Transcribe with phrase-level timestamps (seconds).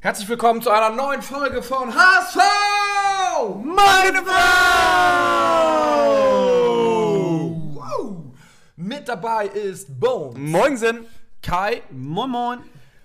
[0.00, 2.36] Herzlich willkommen zu einer neuen Folge von HSV!
[3.64, 4.34] Meine Frau!
[7.72, 8.16] Wow.
[8.76, 10.36] Mit dabei ist Bones.
[10.38, 11.06] Moinsen!
[11.42, 11.80] Kai.
[11.90, 12.58] Moin Moin!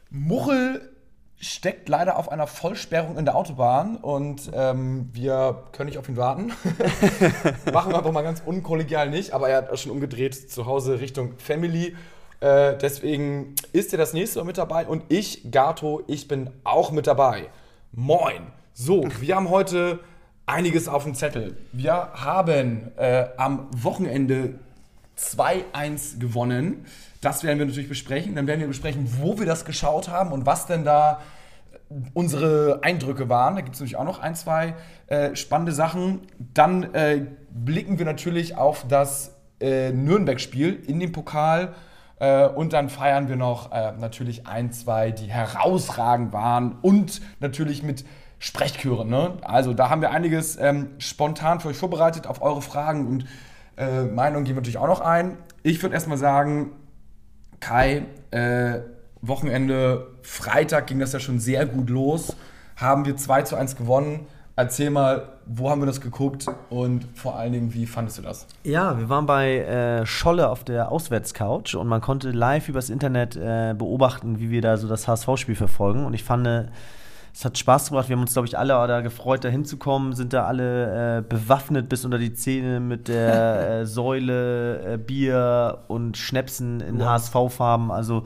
[0.10, 0.94] Muchel
[1.38, 6.18] steckt leider auf einer Vollsperrung in der Autobahn und ähm, wir können nicht auf ihn
[6.18, 6.48] warten.
[7.72, 11.00] Machen wir einfach mal ganz unkollegial nicht, aber er hat auch schon umgedreht zu Hause
[11.00, 11.96] Richtung Family.
[12.42, 16.92] Äh, deswegen ist er das nächste Mal mit dabei und ich, Gato, ich bin auch
[16.92, 17.50] mit dabei.
[17.92, 18.42] Moin!
[18.74, 20.00] So, wir haben heute
[20.48, 21.56] einiges auf dem Zettel.
[21.72, 24.56] Wir haben äh, am Wochenende
[25.20, 26.86] 2-1 gewonnen.
[27.22, 28.34] Das werden wir natürlich besprechen.
[28.36, 31.22] Dann werden wir besprechen, wo wir das geschaut haben und was denn da
[32.14, 33.56] unsere Eindrücke waren.
[33.56, 34.74] Da gibt es nämlich auch noch ein, zwei
[35.08, 36.22] äh, spannende Sachen.
[36.56, 37.22] Dann äh,
[37.52, 41.76] blicken wir natürlich auf das äh, Nürnberg-Spiel in dem Pokal.
[42.22, 46.78] Äh, und dann feiern wir noch äh, natürlich ein, zwei, die herausragend waren.
[46.82, 48.06] Und natürlich mit
[48.38, 49.10] Sprechchören.
[49.10, 49.34] Ne?
[49.42, 53.26] Also da haben wir einiges ähm, spontan für euch vorbereitet auf eure Fragen und
[53.78, 55.38] äh, Meinungen gehen wir natürlich auch noch ein.
[55.64, 56.72] Ich würde erstmal sagen,
[57.60, 58.80] Kai, äh,
[59.22, 62.36] Wochenende, Freitag ging das ja schon sehr gut los.
[62.76, 64.28] Haben wir 2 zu 1 gewonnen.
[64.56, 68.48] Erzähl mal, wo haben wir das geguckt und vor allen Dingen, wie fandest du das?
[68.64, 73.36] Ja, wir waren bei äh, Scholle auf der Auswärtscouch und man konnte live übers Internet
[73.36, 76.06] äh, beobachten, wie wir da so das HSV-Spiel verfolgen.
[76.06, 76.66] Und ich fand, äh,
[77.34, 78.10] es hat Spaß gemacht.
[78.10, 80.14] Wir haben uns, glaube ich, alle da gefreut, da hinzukommen.
[80.14, 85.80] Sind da alle äh, bewaffnet bis unter die Zähne mit der äh, Säule, äh, Bier
[85.88, 87.08] und Schnäpsen in Wow.
[87.08, 87.92] HSV-Farben.
[87.92, 88.24] Also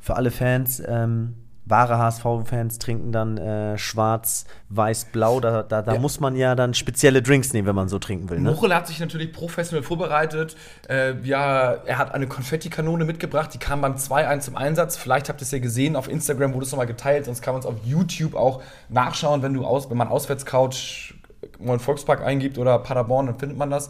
[0.00, 0.82] für alle Fans.
[0.84, 1.34] Ähm,
[1.70, 5.40] wahre HSV-Fans trinken dann äh, schwarz, weiß, blau.
[5.40, 6.00] Da, da, da Ja.
[6.00, 8.40] muss man ja dann spezielle Drinks nehmen, wenn man so trinken will.
[8.40, 8.50] Ne?
[8.50, 10.56] Muchel hat sich natürlich professionell vorbereitet.
[10.88, 14.96] Äh, ja, er hat eine Konfettikanone mitgebracht, die kam beim 2-1 zum Einsatz.
[14.96, 17.60] Vielleicht habt ihr es ja gesehen, auf Instagram wurde es nochmal geteilt, sonst kann man
[17.60, 21.14] es auf YouTube auch nachschauen, wenn, du aus, wenn man Auswärtscouch
[21.58, 23.88] mal einen Volkspark eingibt oder Paderborn, dann findet man das.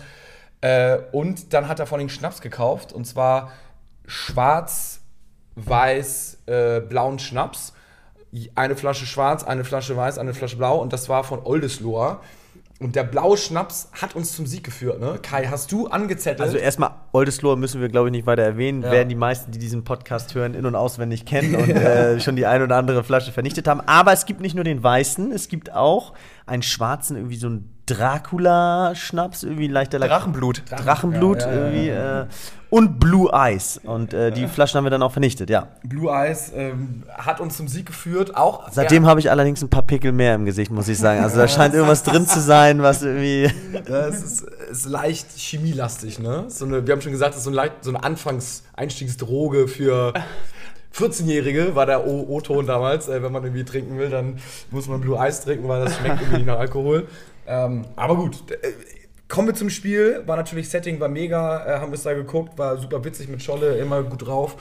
[0.60, 3.50] Äh, und dann hat er vor allem Schnaps gekauft, und zwar
[4.06, 5.00] schwarz,
[5.56, 7.72] weiß, äh, blauen Schnaps.
[8.54, 12.20] Eine Flasche schwarz, eine Flasche weiß, eine Flasche blau und das war von Oldeslohr.
[12.78, 15.18] Und der blaue Schnaps hat uns zum Sieg geführt, ne?
[15.20, 16.40] Kai, hast du angezettelt?
[16.40, 18.80] Also erstmal, Oldesloe müssen wir, glaube ich, nicht weiter erwähnen.
[18.80, 18.90] Ja.
[18.90, 22.46] Werden die meisten, die diesen Podcast hören, in- und auswendig kennen und äh, schon die
[22.46, 23.82] ein oder andere Flasche vernichtet haben.
[23.82, 26.14] Aber es gibt nicht nur den weißen, es gibt auch
[26.46, 30.62] einen schwarzen, irgendwie so ein Dracula-Schnaps, irgendwie ein leichter Lack- Drachenblut.
[30.70, 31.88] Drachenblut, Ja, ja, ja, irgendwie.
[31.88, 32.24] Äh,
[32.70, 33.80] und Blue Eyes.
[33.82, 35.66] Und äh, die Flaschen haben wir dann auch vernichtet, ja.
[35.82, 38.36] Blue Eyes ähm, hat uns zum Sieg geführt.
[38.36, 41.20] Auch Seitdem habe ich allerdings ein paar Pickel mehr im Gesicht, muss ich sagen.
[41.20, 43.50] Also da scheint irgendwas drin zu sein, was irgendwie.
[43.88, 46.44] Ja, es ist, ist leicht chemielastig, ne?
[46.46, 50.12] So eine, wir haben schon gesagt, das ist so, ein leicht, so eine Anfangs-Einstiegsdroge für
[50.94, 53.08] 14-Jährige, war der O-Ton damals.
[53.08, 54.38] Äh, wenn man irgendwie trinken will, dann
[54.70, 57.08] muss man Blue Eyes trinken, weil das schmeckt irgendwie nicht nach Alkohol.
[57.50, 58.72] Ähm, aber gut, äh,
[59.26, 60.22] kommen wir zum Spiel.
[60.26, 63.42] War natürlich Setting, war mega, äh, haben wir es da geguckt, war super witzig mit
[63.42, 64.56] Scholle, immer gut drauf.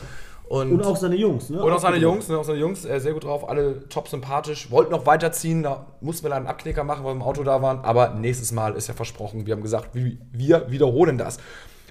[0.48, 1.62] Und, seine Jungs, ne?
[1.62, 4.72] Und auch seine Jungs, ne, auch seine Jungs, äh, sehr gut drauf, alle top sympathisch.
[4.72, 7.62] Wollten noch weiterziehen, da mussten wir leider einen Abknicker machen, weil wir im Auto da
[7.62, 7.82] waren.
[7.86, 9.46] Aber nächstes Mal ist ja versprochen.
[9.46, 11.38] Wir haben gesagt, wir, wir wiederholen das.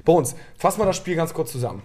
[0.04, 1.82] Bei uns, fassen wir das Spiel ganz kurz zusammen.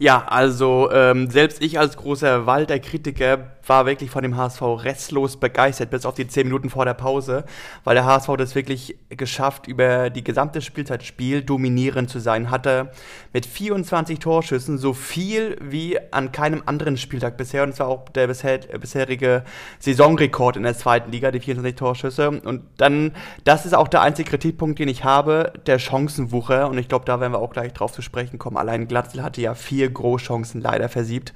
[0.00, 5.90] Ja, also ähm, selbst ich als großer Walter-Kritiker war wirklich von dem HSV restlos begeistert,
[5.90, 7.44] bis auf die 10 Minuten vor der Pause,
[7.84, 12.50] weil der HSV das wirklich geschafft, über die gesamte Spielzeitspiel dominierend zu sein.
[12.50, 12.90] Hatte
[13.32, 18.26] mit 24 Torschüssen so viel wie an keinem anderen Spieltag bisher und zwar auch der
[18.26, 19.44] bisher, bisherige
[19.80, 22.30] Saisonrekord in der zweiten Liga, die 24 Torschüsse.
[22.30, 23.12] Und dann,
[23.44, 26.68] das ist auch der einzige Kritikpunkt, den ich habe, der Chancenwucher.
[26.68, 28.56] Und ich glaube, da werden wir auch gleich drauf zu sprechen kommen.
[28.56, 31.32] Allein Glatzel hatte ja vier Großchancen leider versiebt.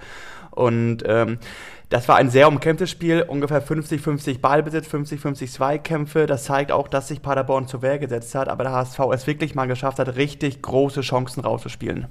[0.50, 1.38] Und ähm,
[1.88, 6.26] das war ein sehr umkämpftes Spiel, ungefähr 50-50 Ballbesitz, 50-50 Zweikämpfe.
[6.26, 9.54] Das zeigt auch, dass sich Paderborn zur Wehr gesetzt hat, aber der HSV es wirklich
[9.54, 12.06] mal geschafft hat, richtig große Chancen rauszuspielen.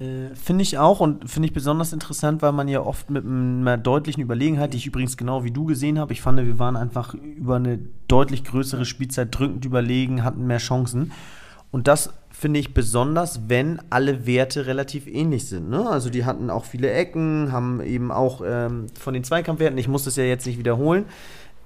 [0.00, 3.76] Äh, finde ich auch und finde ich besonders interessant, weil man ja oft mit einer
[3.76, 7.12] deutlichen Überlegenheit, die ich übrigens genau wie du gesehen habe, ich fand, wir waren einfach
[7.12, 7.78] über eine
[8.08, 11.12] deutlich größere Spielzeit drückend überlegen, hatten mehr Chancen.
[11.70, 15.68] Und das finde ich besonders, wenn alle Werte relativ ähnlich sind.
[15.68, 15.86] Ne?
[15.86, 20.04] Also die hatten auch viele Ecken, haben eben auch ähm, von den Zweikampfwerten, ich muss
[20.04, 21.04] das ja jetzt nicht wiederholen,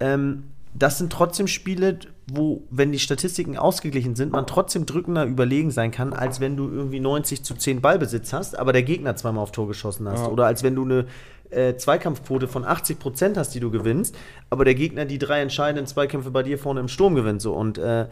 [0.01, 0.43] ähm,
[0.77, 5.93] das sind trotzdem Spiele, wo, wenn die Statistiken ausgeglichen sind, man trotzdem drückender überlegen sein
[5.93, 9.53] kann, als wenn du irgendwie 90 zu 10 Ballbesitz hast, aber der Gegner zweimal auf
[9.53, 10.23] Tor geschossen hast.
[10.23, 10.29] Ja.
[10.29, 11.07] Oder als wenn du eine
[11.51, 14.17] äh, Zweikampfquote von 80 Prozent hast, die du gewinnst,
[14.51, 17.41] aber der Gegner die drei entscheidenden Zweikämpfe bei dir vorne im Sturm gewinnt.
[17.41, 17.55] So.
[17.55, 18.07] Und äh,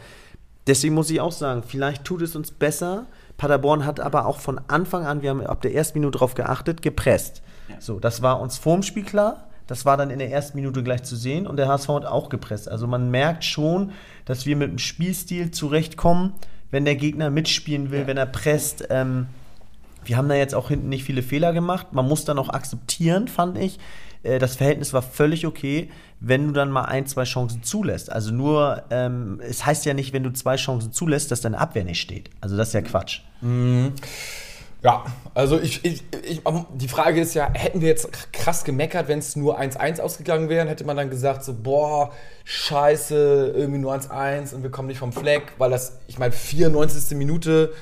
[0.67, 3.06] deswegen muss ich auch sagen, vielleicht tut es uns besser.
[3.37, 6.82] Paderborn hat aber auch von Anfang an, wir haben ab der ersten Minute darauf geachtet,
[6.82, 7.43] gepresst.
[7.79, 9.49] So, das war uns vorm Spiel klar.
[9.67, 12.29] Das war dann in der ersten Minute gleich zu sehen und der HSV hat auch
[12.29, 12.69] gepresst.
[12.69, 13.93] Also man merkt schon,
[14.25, 16.35] dass wir mit dem Spielstil zurechtkommen,
[16.70, 18.06] wenn der Gegner mitspielen will, ja.
[18.06, 18.87] wenn er presst.
[18.91, 19.29] Ähm,
[20.04, 21.88] wir haben da jetzt auch hinten nicht viele Fehler gemacht.
[21.93, 23.78] Man muss dann auch akzeptieren, fand ich.
[24.22, 25.90] Äh, das Verhältnis war völlig okay,
[26.20, 28.10] wenn du dann mal ein, zwei Chancen zulässt.
[28.10, 31.84] Also nur, ähm, es heißt ja nicht, wenn du zwei Chancen zulässt, dass deine Abwehr
[31.84, 32.31] nicht steht.
[32.40, 33.20] Also das ist ja Quatsch.
[33.40, 33.93] Mhm.
[34.82, 36.43] Ja, also ich, ich, ich,
[36.75, 40.69] die Frage ist ja, hätten wir jetzt krass gemeckert, wenn es nur 1-1 ausgegangen wäre,
[40.69, 42.10] hätte man dann gesagt so, boah,
[42.44, 47.16] scheiße, irgendwie nur 1-1 und wir kommen nicht vom Fleck, weil das, ich meine, 94.
[47.16, 47.72] Minute,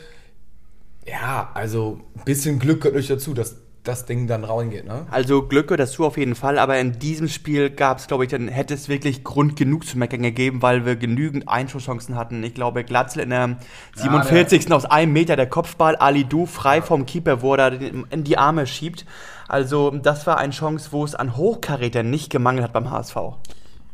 [1.10, 5.06] ja, also ein bisschen Glück gehört euch dazu, dass das Ding dann reingeht, ne?
[5.10, 8.30] Also Glück gehört dazu auf jeden Fall, aber in diesem Spiel gab es, glaube ich,
[8.30, 12.44] dann hätte es wirklich Grund genug zu meckern gegeben, weil wir genügend Einschusschancen hatten.
[12.44, 13.56] Ich glaube, Glatzel in der
[13.96, 14.68] 47.
[14.68, 16.82] Ja, aus einem Meter der Kopfball, Ali Du frei ja.
[16.82, 19.06] vom Keeper, wo er in die Arme schiebt.
[19.48, 23.16] Also das war eine Chance, wo es an Hochkarätern nicht gemangelt hat beim HSV.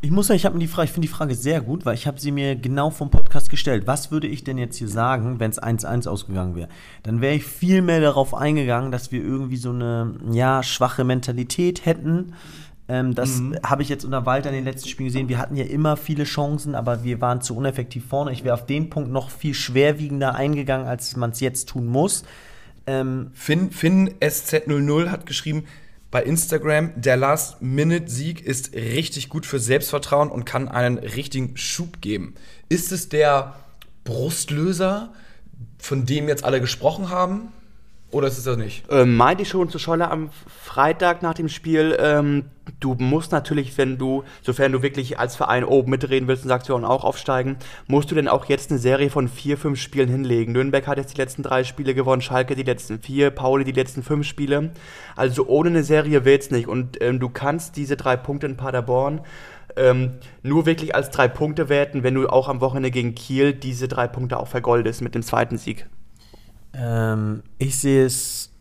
[0.07, 1.97] Ich muss sagen, ich habe mir die Frage, ich finde die Frage sehr gut, weil
[1.97, 3.89] ich habe sie mir genau vom Podcast gestellt.
[3.89, 6.69] Was würde ich denn jetzt hier sagen, wenn es 1-1 ausgegangen wäre?
[7.03, 11.87] Dann wäre ich viel mehr darauf eingegangen, dass wir irgendwie so eine ja, schwache Mentalität
[11.87, 12.35] hätten.
[12.89, 13.57] Ähm, das mhm.
[13.65, 15.29] habe ich jetzt unter Walter in den letzten Spielen gesehen.
[15.29, 18.31] Wir hatten ja immer viele Chancen, aber wir waren zu uneffektiv vorne.
[18.31, 22.23] Ich wäre auf den Punkt noch viel schwerwiegender eingegangen, als man es jetzt tun muss.
[22.87, 25.65] Ähm, Finn, Finn SZ00 hat geschrieben,
[26.11, 26.93] bei Instagram.
[26.97, 32.35] Der Last-Minute-Sieg ist richtig gut für Selbstvertrauen und kann einen richtigen Schub geben.
[32.69, 33.55] Ist es der
[34.05, 35.13] Brustlöser,
[35.79, 37.53] von dem jetzt alle gesprochen haben?
[38.13, 38.85] Oder ist es das nicht?
[38.89, 42.45] Ähm, meinte ich schon zu Scholle am Freitag nach dem Spiel, ähm,
[42.79, 46.69] du musst natürlich, wenn du, sofern du wirklich als Verein oben mitreden willst und sagst,
[46.69, 47.57] wir wollen auch aufsteigen,
[47.89, 50.53] musst du denn auch jetzt eine Serie von vier, fünf Spielen hinlegen.
[50.53, 54.05] Nürnberg hat jetzt die letzten drei Spiele gewonnen, Schalke die letzten vier, Pauli die letzten
[54.05, 54.71] fünf Spiele.
[55.17, 56.69] Also ohne eine Serie wird's nicht.
[56.69, 59.21] Und ähm, du kannst diese drei Punkte in Paderborn
[59.77, 60.13] ähm,
[60.43, 64.07] nur wirklich als drei Punkte werten, wenn du auch am Wochenende gegen Kiel diese drei
[64.07, 65.87] Punkte auch vergoldest mit dem zweiten Sieg.
[66.73, 68.53] Ähm, ich sehe es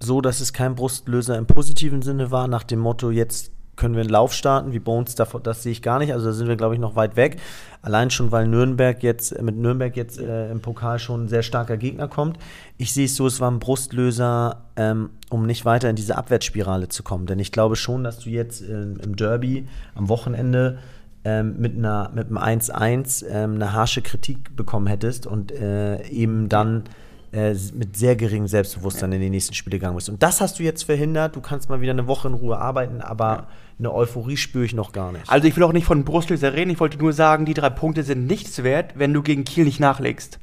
[0.00, 4.02] so, dass es kein Brustlöser im positiven Sinne war, nach dem Motto, jetzt können wir
[4.02, 6.12] einen Lauf starten, wie Bones, das, das sehe ich gar nicht.
[6.12, 7.38] Also da sind wir, glaube ich, noch weit weg.
[7.82, 11.42] Allein schon, weil Nürnberg jetzt, äh, mit Nürnberg jetzt äh, im Pokal schon ein sehr
[11.42, 12.38] starker Gegner kommt.
[12.78, 16.88] Ich sehe es so, es war ein Brustlöser, ähm, um nicht weiter in diese Abwärtsspirale
[16.88, 17.26] zu kommen.
[17.26, 20.78] Denn ich glaube schon, dass du jetzt äh, im Derby am Wochenende
[21.24, 26.48] ähm, mit, einer, mit einem 1-1 ähm, eine harsche Kritik bekommen hättest und äh, eben
[26.48, 26.84] dann
[27.34, 29.16] äh, mit sehr geringem Selbstbewusstsein ja.
[29.16, 30.08] in die nächsten Spiele gegangen bist.
[30.08, 31.34] Und das hast du jetzt verhindert.
[31.34, 33.46] Du kannst mal wieder eine Woche in Ruhe arbeiten, aber ja.
[33.78, 35.28] eine Euphorie spüre ich noch gar nicht.
[35.28, 36.70] Also ich will auch nicht von Brustlöser reden.
[36.70, 39.80] Ich wollte nur sagen, die drei Punkte sind nichts wert, wenn du gegen Kiel nicht
[39.80, 40.38] nachlegst.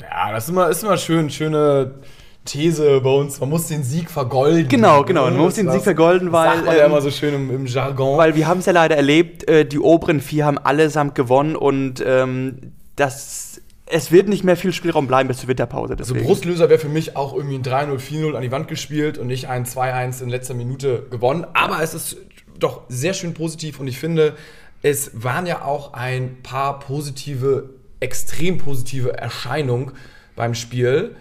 [0.00, 1.96] Ja, das ist immer, ist immer schön, schöne
[2.44, 3.40] These bei uns.
[3.40, 4.68] Man muss den Sieg vergolden.
[4.68, 5.24] Genau, genau.
[5.24, 6.46] Man muss den Sieg vergolden, weil.
[6.46, 8.16] Das sagt man ja ähm, immer so schön im, im Jargon.
[8.16, 12.02] Weil wir haben es ja leider erlebt, äh, die oberen vier haben allesamt gewonnen und
[12.06, 15.92] ähm, das es wird nicht mehr viel Spielraum bleiben bis zur Winterpause.
[15.94, 16.18] Also deswegen.
[16.20, 19.26] Also Brustlöser wäre für mich auch irgendwie ein 3-0, 4-0 an die Wand gespielt und
[19.26, 21.46] nicht ein 2-1 in letzter Minute gewonnen.
[21.54, 22.16] Aber es ist
[22.58, 24.36] doch sehr schön positiv und ich finde,
[24.82, 27.70] es waren ja auch ein paar positive,
[28.00, 29.92] extrem positive Erscheinungen
[30.36, 31.16] beim Spiel.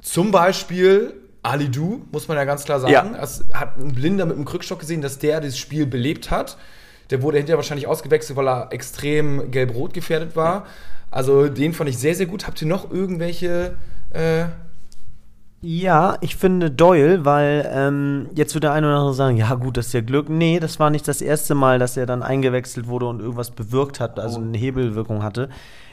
[0.00, 2.92] Zum Beispiel Ali Du, muss man ja ganz klar sagen.
[2.92, 3.22] Ja.
[3.22, 6.56] Es hat ein Blinder mit einem Krückstock gesehen, dass der das Spiel belebt hat.
[7.10, 10.54] Der wurde hinterher wahrscheinlich ausgewechselt, weil er extrem gelb-rot gefährdet war.
[10.54, 10.66] Ja.
[11.12, 12.46] Also den fand ich sehr, sehr gut.
[12.46, 13.76] Habt ihr noch irgendwelche
[14.10, 14.46] äh
[15.64, 19.76] ja, ich finde Doyle, weil ähm, jetzt wird der eine oder andere sagen, ja gut,
[19.76, 20.28] das ist ja Glück.
[20.28, 24.00] Nee, das war nicht das erste Mal, dass er dann eingewechselt wurde und irgendwas bewirkt
[24.00, 24.42] hat, also oh.
[24.42, 25.48] eine Hebelwirkung hatte.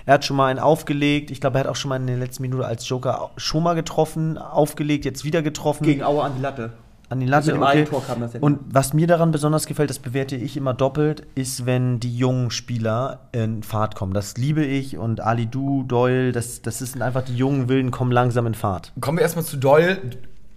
[0.07, 1.29] Er hat schon mal einen aufgelegt.
[1.29, 3.75] Ich glaube, er hat auch schon mal in der letzten Minute als Joker schon mal
[3.75, 5.83] getroffen, aufgelegt, jetzt wieder getroffen.
[5.83, 6.73] Gegen Aue an die Latte.
[7.09, 7.53] An die Latte.
[7.53, 7.85] Also okay.
[7.85, 8.41] Tor kam das hin.
[8.41, 12.51] Und was mir daran besonders gefällt, das bewerte ich immer doppelt, ist, wenn die jungen
[12.51, 14.13] Spieler in Fahrt kommen.
[14.13, 18.11] Das liebe ich und Ali Du, Doyle, das, das sind einfach die jungen Wilden, kommen
[18.11, 18.93] langsam in Fahrt.
[19.01, 19.99] Kommen wir erstmal zu Doyle.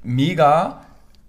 [0.02, 0.82] Mega.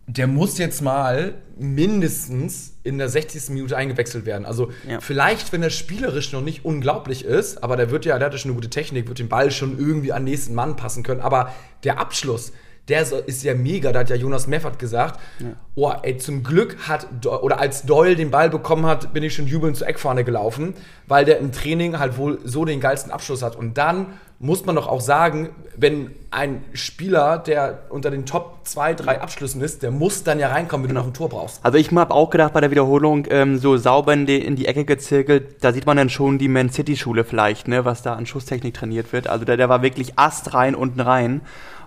[0.07, 3.51] Der muss jetzt mal mindestens in der 60.
[3.51, 4.45] Minute eingewechselt werden.
[4.45, 4.99] Also ja.
[4.99, 8.39] vielleicht, wenn er spielerisch noch nicht unglaublich ist, aber der wird ja, der hat ja
[8.39, 11.21] schon eine gute Technik, wird den Ball schon irgendwie an den nächsten Mann passen können.
[11.21, 11.53] Aber
[11.85, 12.51] der Abschluss,
[12.89, 15.47] der ist ja mega, da hat ja Jonas Meffert gesagt, ja.
[15.75, 19.47] oh, ey, zum Glück hat, oder als Doyle den Ball bekommen hat, bin ich schon
[19.47, 20.73] jubelnd zur Eckfahne gelaufen,
[21.07, 23.55] weil der im Training halt wohl so den geilsten Abschluss hat.
[23.55, 24.07] Und dann
[24.43, 29.61] muss man doch auch sagen, wenn ein Spieler, der unter den Top 2, 3 Abschlüssen
[29.61, 31.63] ist, der muss dann ja reinkommen, wenn du noch ein Tor brauchst.
[31.63, 34.65] Also ich habe auch gedacht bei der Wiederholung, ähm, so sauber in die, in die
[34.65, 38.15] Ecke gezirkelt, da sieht man dann schon die Man City Schule vielleicht, ne, was da
[38.15, 39.27] an Schusstechnik trainiert wird.
[39.27, 41.39] Also der, der war wirklich astrein unten rein.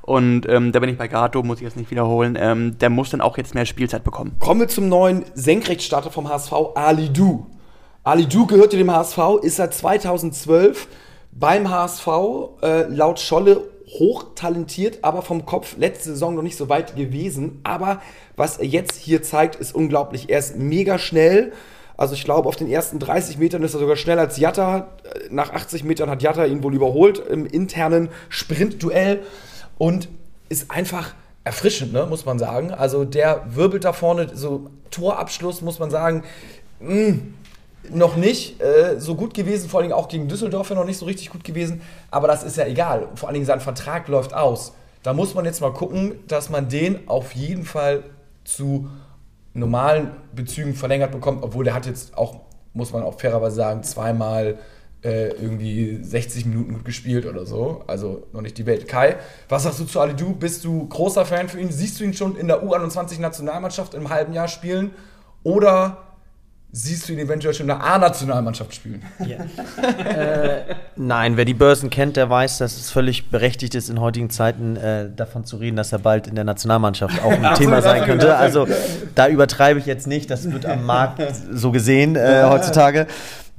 [0.06, 2.38] Und ähm, da bin ich bei Gato, muss ich jetzt nicht wiederholen.
[2.40, 4.36] Ähm, der muss dann auch jetzt mehr Spielzeit bekommen.
[4.38, 7.46] Kommen wir zum neuen Senkrechtstarter vom HSV, Ali Du.
[8.04, 10.86] Ali Du gehörte dem HSV, ist seit 2012
[11.32, 12.06] beim HSV,
[12.62, 13.62] äh, laut Scholle
[13.98, 17.60] hochtalentiert, aber vom Kopf letzte Saison noch nicht so weit gewesen.
[17.64, 18.00] Aber
[18.36, 20.30] was er jetzt hier zeigt, ist unglaublich.
[20.30, 21.52] Er ist mega schnell.
[21.96, 24.88] Also ich glaube, auf den ersten 30 Metern ist er sogar schneller als Jatta.
[25.30, 29.22] Nach 80 Metern hat Jatta ihn wohl überholt im internen Sprintduell
[29.78, 30.09] und
[30.49, 31.14] ist einfach
[31.45, 32.73] erfrischend, ne, muss man sagen.
[32.73, 36.25] Also der wirbelt da vorne, so Torabschluss, muss man sagen,
[36.80, 37.18] mh,
[37.90, 41.30] noch nicht äh, so gut gewesen, vor allem auch gegen Düsseldorf noch nicht so richtig
[41.30, 43.09] gut gewesen, aber das ist ja egal.
[43.14, 44.73] Vor allen Dingen sein Vertrag läuft aus.
[45.02, 48.02] Da muss man jetzt mal gucken, dass man den auf jeden Fall
[48.45, 48.88] zu
[49.54, 52.40] normalen Bezügen verlängert bekommt, obwohl der hat jetzt auch,
[52.75, 54.59] muss man auch fairerweise sagen, zweimal
[55.06, 57.84] äh, irgendwie 60 Minuten gut gespielt oder so.
[57.86, 58.88] Also noch nicht die Welt.
[58.88, 59.16] Kai,
[59.48, 60.34] was sagst du zu Ali Du?
[60.34, 61.70] Bist du großer Fan für ihn?
[61.70, 64.90] Siehst du ihn schon in der U21-Nationalmannschaft im halben Jahr spielen?
[65.44, 65.98] Oder
[66.72, 69.02] siehst du ihn eventuell schon in der A-Nationalmannschaft spielen?
[69.25, 69.38] Ja.
[70.02, 74.28] äh, nein, wer die Börsen kennt, der weiß, dass es völlig berechtigt ist, in heutigen
[74.28, 78.04] Zeiten äh, davon zu reden, dass er bald in der Nationalmannschaft auch ein Thema sein
[78.04, 78.36] könnte.
[78.36, 78.66] Also
[79.14, 81.22] da übertreibe ich jetzt nicht, das wird am Markt
[81.52, 83.06] so gesehen äh, heutzutage.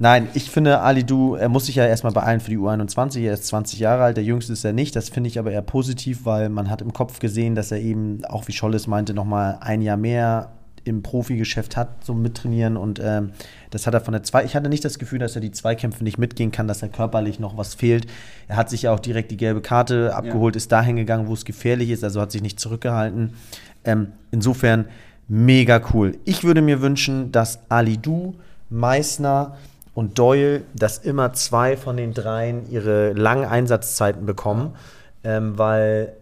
[0.00, 3.20] Nein, ich finde, Ali Du, er muss sich ja erstmal beeilen für die U21.
[3.20, 4.94] Er ist 20 Jahre alt, der Jüngste ist er nicht.
[4.94, 8.24] Das finde ich aber eher positiv, weil man hat im Kopf gesehen, dass er eben,
[8.24, 10.52] auch wie Scholles meinte, nochmal ein Jahr mehr
[10.84, 12.76] im Profigeschäft hat, so mittrainieren.
[12.76, 13.32] Und ähm,
[13.70, 14.44] das hat er von der zwei.
[14.44, 17.40] Ich hatte nicht das Gefühl, dass er die Zweikämpfe nicht mitgehen kann, dass er körperlich
[17.40, 18.06] noch was fehlt.
[18.46, 20.58] Er hat sich ja auch direkt die gelbe Karte abgeholt, ja.
[20.58, 23.34] ist dahin gegangen, wo es gefährlich ist, also hat sich nicht zurückgehalten.
[23.84, 24.84] Ähm, insofern
[25.26, 26.16] mega cool.
[26.24, 28.36] Ich würde mir wünschen, dass Ali Du,
[28.70, 29.56] Meißner
[29.98, 34.76] und Doyle, dass immer zwei von den dreien ihre langen Einsatzzeiten bekommen,
[35.24, 36.12] ähm, weil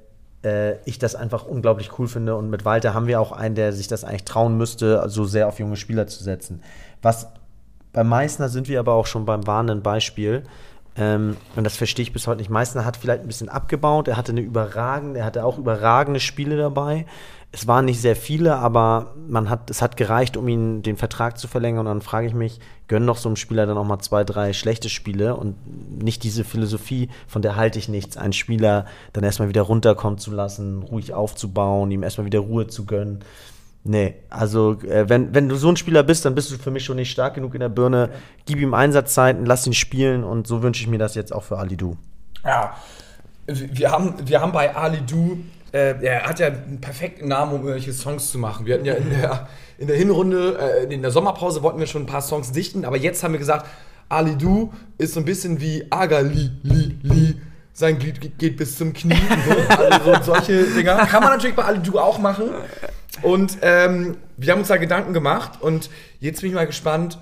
[0.43, 2.37] äh, ich das einfach unglaublich cool finde.
[2.37, 5.47] Und mit Walter haben wir auch einen, der sich das eigentlich trauen müsste, so sehr
[5.47, 6.63] auf junge Spieler zu setzen.
[7.03, 7.29] Was
[7.93, 10.45] bei Meißner sind wir aber auch schon beim warnenden Beispiel.
[10.99, 12.51] Ähm, und das verstehe ich bis heute nicht.
[12.51, 14.09] Meißner hat vielleicht ein bisschen abgebaut.
[14.09, 17.07] Er hatte eine überragende, er hatte auch überragende Spiele dabei.
[17.53, 21.39] Es waren nicht sehr viele, aber man hat, es hat gereicht, um ihn den Vertrag
[21.39, 21.87] zu verlängern.
[21.87, 24.53] Und dann frage ich mich, gönnen doch so einem Spieler dann auch mal zwei, drei
[24.53, 29.49] schlechte Spiele und nicht diese Philosophie, von der halte ich nichts, einen Spieler dann erstmal
[29.49, 33.21] wieder runterkommen zu lassen, ruhig aufzubauen, ihm erstmal wieder Ruhe zu gönnen.
[33.89, 36.85] Nee, also äh, wenn, wenn du so ein Spieler bist, dann bist du für mich
[36.85, 38.11] schon nicht stark genug in der Birne.
[38.45, 41.59] Gib ihm Einsatzzeiten, lass ihn spielen und so wünsche ich mir das jetzt auch für
[41.59, 41.97] Ali Du.
[42.45, 42.75] Ja,
[43.47, 45.39] wir haben, wir haben bei Ali Du
[45.73, 48.67] äh, er hat ja einen perfekten Namen, um irgendwelche Songs zu machen.
[48.67, 52.03] Wir hatten ja in der, in der Hinrunde, äh, in der Sommerpause wollten wir schon
[52.05, 53.67] ein paar Songs dichten, aber jetzt haben wir gesagt,
[54.09, 57.41] Ali Du ist so ein bisschen wie Agali, Li, Li.
[57.73, 59.15] Sein Glied geht bis zum Knie.
[59.47, 59.85] So.
[59.85, 60.97] Also so solche Dinger.
[61.07, 62.49] Kann man natürlich bei Ali Du auch machen.
[63.23, 67.19] Und ähm, wir haben uns da Gedanken gemacht und jetzt bin ich mal gespannt,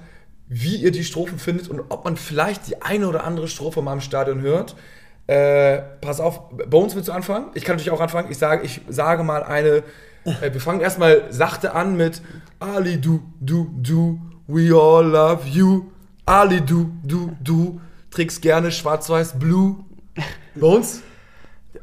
[0.49, 3.95] wie ihr die Strophen findet und ob man vielleicht die eine oder andere Strophe mal
[3.95, 4.77] im Stadion hört.
[5.27, 7.47] Äh, pass auf, Bones willst du anfangen?
[7.55, 8.31] Ich kann natürlich auch anfangen.
[8.31, 9.83] Ich sage, ich sage mal eine.
[10.25, 12.21] Äh, wir fangen erstmal sachte an mit
[12.61, 15.87] Ali, du, du, du, we all love you.
[16.27, 19.77] Ali, du, du, du, trägst gerne schwarz-weiß blue.
[20.55, 21.03] Bones?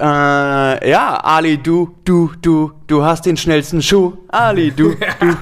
[0.00, 4.14] Äh, ja, Ali, du, du, du, du hast den schnellsten Schuh.
[4.28, 5.34] Ali, du, du,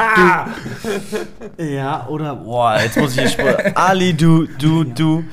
[1.57, 1.62] du.
[1.64, 5.25] ja, oder, boah, jetzt muss ich hier Ali, du, du, du,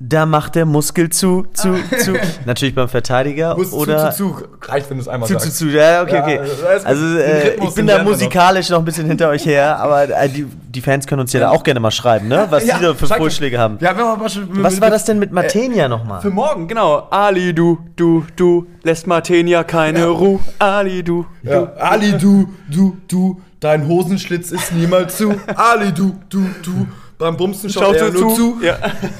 [0.00, 2.12] da macht der Muskel zu, zu, zu.
[2.46, 3.56] Natürlich beim Verteidiger.
[3.56, 4.70] Muss oder zu, zu, zu.
[4.70, 5.56] Reicht, wenn du es einmal zu, sagst.
[5.56, 6.36] Zu, zu, ja, okay, okay.
[6.36, 10.28] Ja, also, äh, ich bin da musikalisch noch ein bisschen hinter euch her, aber äh,
[10.28, 12.46] die, die Fans können uns ja da auch gerne mal schreiben, ne?
[12.48, 13.78] Was ja, die da für Vorschläge haben.
[13.80, 16.20] Ja, mal, schon, was war das denn mit Matenia äh, nochmal?
[16.20, 17.08] Für morgen, genau.
[17.10, 20.06] Ali, du, du, du, lässt Matenia keine ja.
[20.06, 20.38] Ruhe.
[20.60, 21.50] Ali, du, du.
[21.50, 21.72] Ja.
[21.76, 25.34] Ali, du, du, du, dein Hosenschlitz ist niemals zu.
[25.56, 26.86] Ali, du, du, du
[27.18, 28.58] beim Bumsen schaut, schaut er nur zu.
[28.58, 28.64] zu.
[28.64, 28.78] Ja.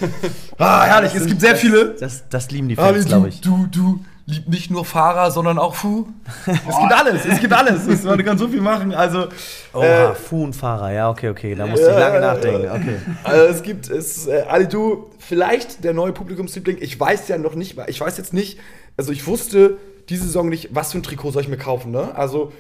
[0.59, 1.97] ah, herrlich, es gibt sehr viele.
[1.99, 3.41] Das, das lieben die Fans, glaube ich.
[3.41, 6.07] Du, du, liebt nicht nur Fahrer, sondern auch Fu.
[6.47, 7.87] Es gibt alles, es gibt alles.
[7.87, 8.93] Es, man kann so viel machen.
[8.93, 9.29] Also,
[9.73, 11.55] Oha, äh, Fu und Fahrer, ja, okay, okay.
[11.55, 12.69] Da musste äh, ich lange nachdenken.
[12.69, 12.99] Okay.
[13.25, 16.77] Also es gibt, es, äh, Ali Du, vielleicht der neue Publikumsliebling.
[16.81, 18.59] Ich weiß ja noch nicht, ich weiß jetzt nicht,
[18.99, 19.79] also ich wusste
[20.11, 21.91] diese Saison nicht, was für ein Trikot soll ich mir kaufen.
[21.91, 22.15] Ne?
[22.15, 22.53] Also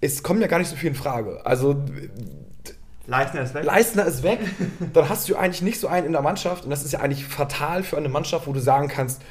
[0.00, 1.44] es kommt ja gar nicht so viel in Frage.
[1.44, 1.76] Also
[3.06, 3.64] Leistner ist weg.
[3.64, 4.40] Leistner ist weg.
[4.92, 6.64] Dann hast du eigentlich nicht so einen in der Mannschaft.
[6.64, 9.22] Und das ist ja eigentlich fatal für eine Mannschaft, wo du sagen kannst,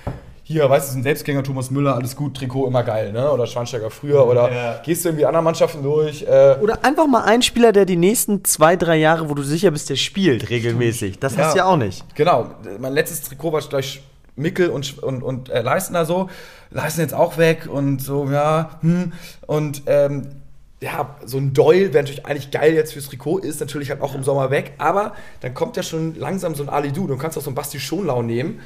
[0.48, 3.32] hier, weißt du, ein Selbstgänger Thomas Müller, alles gut, Trikot immer geil, ne?
[3.32, 4.82] Oder Schwansteiger früher oder ja.
[4.86, 6.22] gehst du irgendwie anderen Mannschaften durch.
[6.22, 9.72] Äh oder einfach mal ein Spieler, der die nächsten zwei, drei Jahre, wo du sicher
[9.72, 11.18] bist, der spielt regelmäßig.
[11.18, 11.46] Das ja.
[11.46, 12.06] hast du ja auch nicht.
[12.14, 12.52] Genau.
[12.80, 14.04] Mein letztes Trikot war gleich
[14.36, 16.30] Mickel und, und, und äh, Leistner so.
[16.70, 19.14] Leistner jetzt auch weg und so, ja, hm.
[19.48, 20.28] Und ähm,
[20.86, 24.14] ja, so ein Doyle wäre natürlich eigentlich geil jetzt fürs Trikot, ist natürlich halt auch
[24.14, 27.08] im Sommer weg, aber dann kommt ja schon langsam so ein Ali Du.
[27.08, 28.60] Du kannst auch so einen Basti Schonlau nehmen.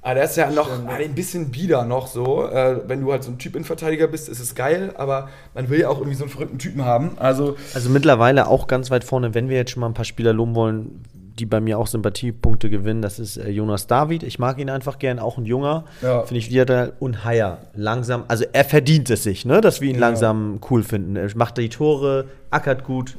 [0.00, 0.88] Aber der ist ja noch Stimmt.
[0.88, 2.46] ein bisschen bieder noch so.
[2.46, 5.80] Äh, wenn du halt so ein Typ Innenverteidiger bist, ist es geil, aber man will
[5.80, 7.18] ja auch irgendwie so einen verrückten Typen haben.
[7.18, 10.32] Also, also mittlerweile auch ganz weit vorne, wenn wir jetzt schon mal ein paar Spieler
[10.32, 11.02] loben wollen,
[11.38, 14.22] die bei mir auch Sympathiepunkte gewinnen, das ist äh, Jonas David.
[14.22, 15.84] Ich mag ihn einfach gern, auch ein Junger.
[16.02, 16.22] Ja.
[16.22, 17.58] Finde ich wieder und Haier.
[17.74, 20.00] Langsam, also er verdient es sich, ne, dass wir ihn ja.
[20.00, 21.16] langsam cool finden.
[21.16, 23.16] Er macht die Tore, ackert gut.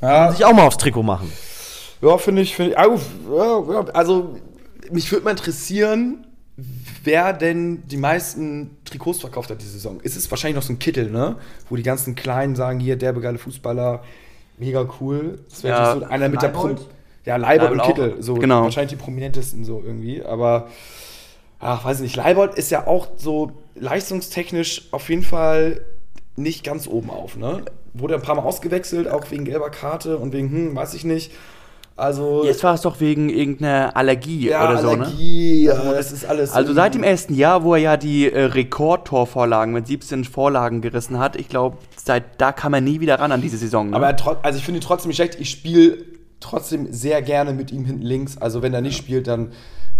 [0.00, 0.26] Ja.
[0.26, 1.30] Kann sich auch mal aufs Trikot machen.
[2.00, 2.78] Ja, finde ich, finde ich.
[2.78, 4.36] Also,
[4.90, 6.26] mich würde mal interessieren,
[7.04, 10.00] wer denn die meisten Trikots verkauft hat diese Saison.
[10.00, 11.36] Ist es wahrscheinlich noch so ein Kittel, ne?
[11.68, 14.02] Wo die ganzen Kleinen sagen, hier, der geile Fußballer,
[14.58, 15.38] mega cool.
[15.48, 16.74] Das wäre ja, so einer mit der Pro
[17.24, 18.64] Ja, Leibold und Kittel, so genau.
[18.64, 20.22] wahrscheinlich die prominentesten so irgendwie.
[20.22, 20.68] Aber,
[21.60, 25.82] ach, weiß ich nicht, Leibold ist ja auch so leistungstechnisch auf jeden Fall
[26.36, 27.62] nicht ganz oben auf, ne?
[27.94, 31.30] Wurde ein paar Mal ausgewechselt, auch wegen gelber Karte und wegen, hm, weiß ich nicht.
[31.94, 35.74] Also, Jetzt war es doch wegen irgendeiner Allergie ja, oder so, Allergie, ne?
[35.74, 36.52] Ja, das ist alles.
[36.52, 41.18] Also seit dem ersten Jahr, wo er ja die äh, Rekordtorvorlagen mit 17 Vorlagen gerissen
[41.18, 43.90] hat, ich glaube, seit da kam er nie wieder ran an diese Saison.
[43.90, 43.96] Ne?
[43.96, 45.38] Aber er, also ich finde ihn trotzdem nicht schlecht.
[45.38, 45.98] Ich spiele
[46.42, 48.36] trotzdem sehr gerne mit ihm hinten links.
[48.38, 49.02] Also wenn er nicht ja.
[49.02, 49.52] spielt, dann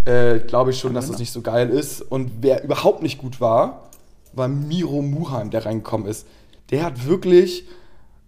[0.04, 2.02] äh, glaube ich schon, dass das nicht so geil ist.
[2.02, 3.90] Und wer überhaupt nicht gut war,
[4.32, 6.26] war Miro Muheim, der reingekommen ist.
[6.70, 7.66] Der hat wirklich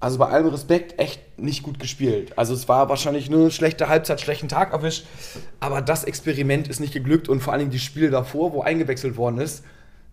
[0.04, 2.36] also bei allem Respekt, echt nicht gut gespielt.
[2.36, 5.06] Also es war wahrscheinlich nur eine schlechte Halbzeit, schlechten Tag erwischt.
[5.60, 9.16] Aber das Experiment ist nicht geglückt und vor allen Dingen die Spiele davor, wo eingewechselt
[9.16, 9.64] worden ist,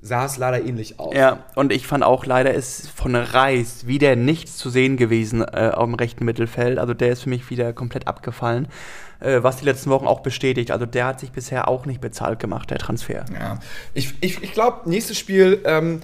[0.01, 1.15] sah es leider ähnlich aus.
[1.15, 5.71] Ja, und ich fand auch, leider ist von Reis wieder nichts zu sehen gewesen äh,
[5.73, 6.79] auf dem rechten Mittelfeld.
[6.79, 8.67] Also der ist für mich wieder komplett abgefallen.
[9.21, 10.71] Äh, was die letzten Wochen auch bestätigt.
[10.71, 13.25] Also der hat sich bisher auch nicht bezahlt gemacht, der Transfer.
[13.31, 13.59] Ja,
[13.93, 16.01] ich, ich, ich glaube, nächstes Spiel ähm,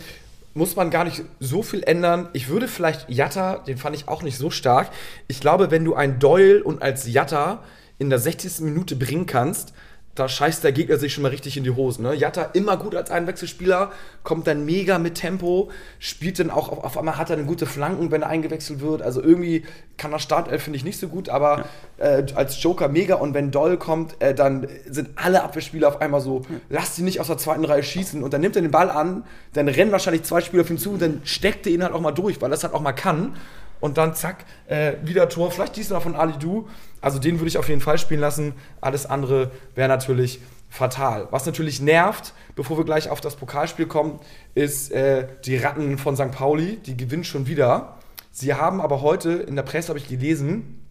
[0.54, 2.30] muss man gar nicht so viel ändern.
[2.34, 4.92] Ich würde vielleicht Jatta, den fand ich auch nicht so stark.
[5.28, 7.64] Ich glaube, wenn du ein Doyle und als Jatta
[7.98, 8.60] in der 60.
[8.62, 9.74] Minute bringen kannst,
[10.18, 12.04] da scheißt der Gegner sich schon mal richtig in die Hosen.
[12.04, 12.16] Ne?
[12.16, 13.92] Jatta immer gut als Einwechselspieler,
[14.24, 18.12] kommt dann mega mit Tempo, spielt dann auch, auf, einmal hat er eine gute Flanken,
[18.12, 19.02] wenn er eingewechselt wird.
[19.02, 19.64] Also irgendwie
[19.98, 21.66] kann er Startelf, finde ich nicht so gut, aber
[22.00, 22.18] ja.
[22.18, 23.16] äh, als Joker mega.
[23.16, 26.56] Und wenn Doll kommt, äh, dann sind alle Abwehrspieler auf einmal so, ja.
[26.70, 28.24] lass sie nicht aus der zweiten Reihe schießen.
[28.24, 30.92] Und dann nimmt er den Ball an, dann rennen wahrscheinlich zwei Spieler auf ihn zu
[30.92, 32.94] und dann steckt er ihn halt auch mal durch, weil er das halt auch mal
[32.94, 33.36] kann
[33.80, 35.52] und dann zack, äh, wieder Tor.
[35.52, 36.68] Vielleicht diesmal von Ali Du.
[37.08, 38.54] Also den würde ich auf jeden Fall spielen lassen.
[38.82, 41.30] Alles andere wäre natürlich fatal.
[41.32, 44.20] Was natürlich nervt, bevor wir gleich auf das Pokalspiel kommen,
[44.56, 46.32] ist äh, die Ratten von St.
[46.34, 46.80] Pauli.
[46.86, 47.98] Die gewinnen schon wieder.
[48.34, 50.86] Sie haben aber heute, in der Presse habe ich gelesen,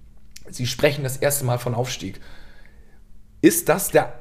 [0.49, 2.19] sie sprechen das erste Mal von Aufstieg.
[3.43, 4.15] Ist das der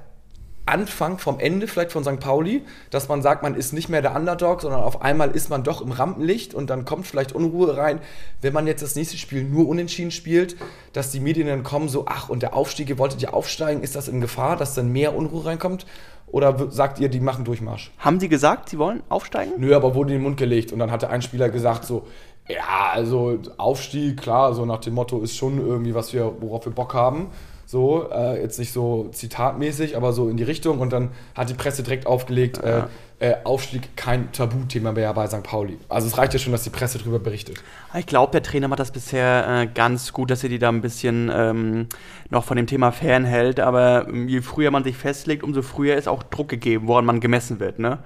[0.66, 2.20] Anfang vom Ende vielleicht von St.
[2.20, 5.64] Pauli, dass man sagt, man ist nicht mehr der Underdog, sondern auf einmal ist man
[5.64, 8.00] doch im Rampenlicht und dann kommt vielleicht Unruhe rein.
[8.42, 10.56] Wenn man jetzt das nächste Spiel nur unentschieden spielt,
[10.94, 13.96] dass die Medien dann kommen so, ach und der Aufstieg, ihr wolltet ja aufsteigen, ist
[13.96, 15.86] das in Gefahr, dass dann mehr Unruhe reinkommt?
[16.28, 17.92] Oder sagt ihr, die machen Durchmarsch?
[18.00, 19.54] Haben sie gesagt, sie wollen aufsteigen?
[19.58, 22.08] Nö, aber wurde in den Mund gelegt und dann hatte ein Spieler gesagt so,
[22.48, 26.74] ja, also Aufstieg, klar, so nach dem Motto ist schon irgendwie was wir, worauf wir
[26.74, 27.28] Bock haben.
[27.66, 30.80] So, äh, jetzt nicht so zitatmäßig, aber so in die Richtung.
[30.80, 32.80] Und dann hat die Presse direkt aufgelegt, ja.
[32.80, 35.42] äh, äh, Aufstieg kein Tabuthema mehr bei St.
[35.42, 35.80] Pauli.
[35.88, 37.64] Also es reicht ja schon, dass die Presse darüber berichtet.
[37.98, 40.82] Ich glaube, der Trainer macht das bisher äh, ganz gut, dass er die da ein
[40.82, 41.88] bisschen ähm,
[42.30, 43.60] noch von dem Thema fernhält.
[43.60, 47.22] Aber ähm, je früher man sich festlegt, umso früher ist auch Druck gegeben, woran man
[47.22, 47.80] gemessen wird.
[47.80, 48.00] Ne?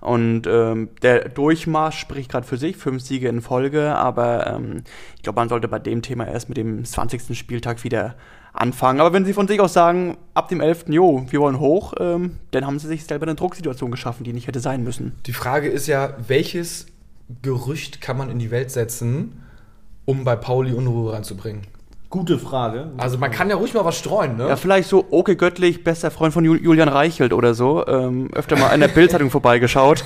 [0.00, 4.84] Und ähm, der Durchmarsch spricht gerade für sich, fünf Siege in Folge, aber ähm,
[5.16, 7.36] ich glaube, man sollte bei dem Thema erst mit dem 20.
[7.38, 8.14] Spieltag wieder
[8.54, 9.00] anfangen.
[9.00, 10.86] Aber wenn sie von sich aus sagen, ab dem 11.
[10.88, 14.46] Jo, wir wollen hoch, ähm, dann haben sie sich selber eine Drucksituation geschaffen, die nicht
[14.46, 15.12] hätte sein müssen.
[15.26, 16.86] Die Frage ist ja, welches
[17.42, 19.42] Gerücht kann man in die Welt setzen,
[20.04, 21.62] um bei Pauli Unruhe reinzubringen?
[22.14, 22.92] Gute Frage.
[22.96, 24.46] Also man kann ja ruhig mal was streuen, ne?
[24.46, 27.84] Ja, vielleicht so Oke Göttlich, bester Freund von Julian Reichelt oder so.
[27.88, 30.04] Ähm, öfter mal in der Bildzeitung vorbeigeschaut,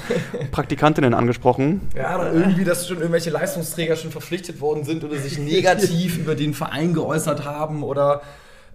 [0.50, 1.82] Praktikantinnen angesprochen.
[1.94, 6.34] Ja, oder irgendwie, dass schon irgendwelche Leistungsträger schon verpflichtet worden sind oder sich negativ über
[6.34, 8.22] den Verein geäußert haben oder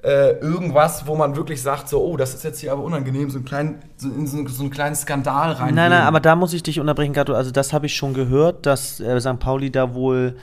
[0.03, 3.39] äh, irgendwas, wo man wirklich sagt, so, oh, das ist jetzt hier aber unangenehm, so,
[3.39, 5.73] ein klein, so in so, so einen kleinen Skandal rein.
[5.73, 7.33] Nein, nein, aber da muss ich dich unterbrechen, Gato.
[7.33, 9.39] Also das habe ich schon gehört, dass äh, St.
[9.39, 10.35] Pauli da wohl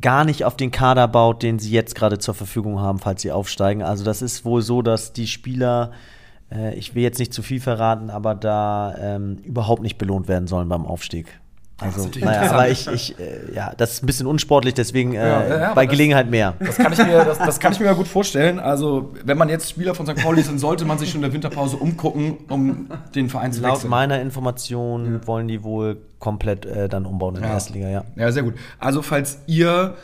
[0.00, 3.32] gar nicht auf den Kader baut, den sie jetzt gerade zur Verfügung haben, falls sie
[3.32, 3.82] aufsteigen.
[3.82, 5.92] Also das ist wohl so, dass die Spieler,
[6.52, 10.46] äh, ich will jetzt nicht zu viel verraten, aber da ähm, überhaupt nicht belohnt werden
[10.46, 11.40] sollen beim Aufstieg.
[11.80, 15.60] Also, naja, aber ich, ich äh, ja, das ist ein bisschen unsportlich, deswegen äh, ja,
[15.60, 16.54] ja, bei Gelegenheit das, mehr.
[16.60, 18.58] Das kann, ich mir, das, das, kann ich mir ja gut vorstellen.
[18.58, 20.16] Also, wenn man jetzt Spieler von St.
[20.16, 23.62] Pauli ist, dann sollte man sich schon in der Winterpause umgucken, um den Verein zu
[23.62, 23.90] Laut wechseln.
[23.90, 25.26] meiner Information ja.
[25.26, 28.04] wollen die wohl komplett äh, dann umbauen in der ersten Liga, ja.
[28.14, 28.54] Ja, sehr gut.
[28.78, 29.96] Also, falls ihr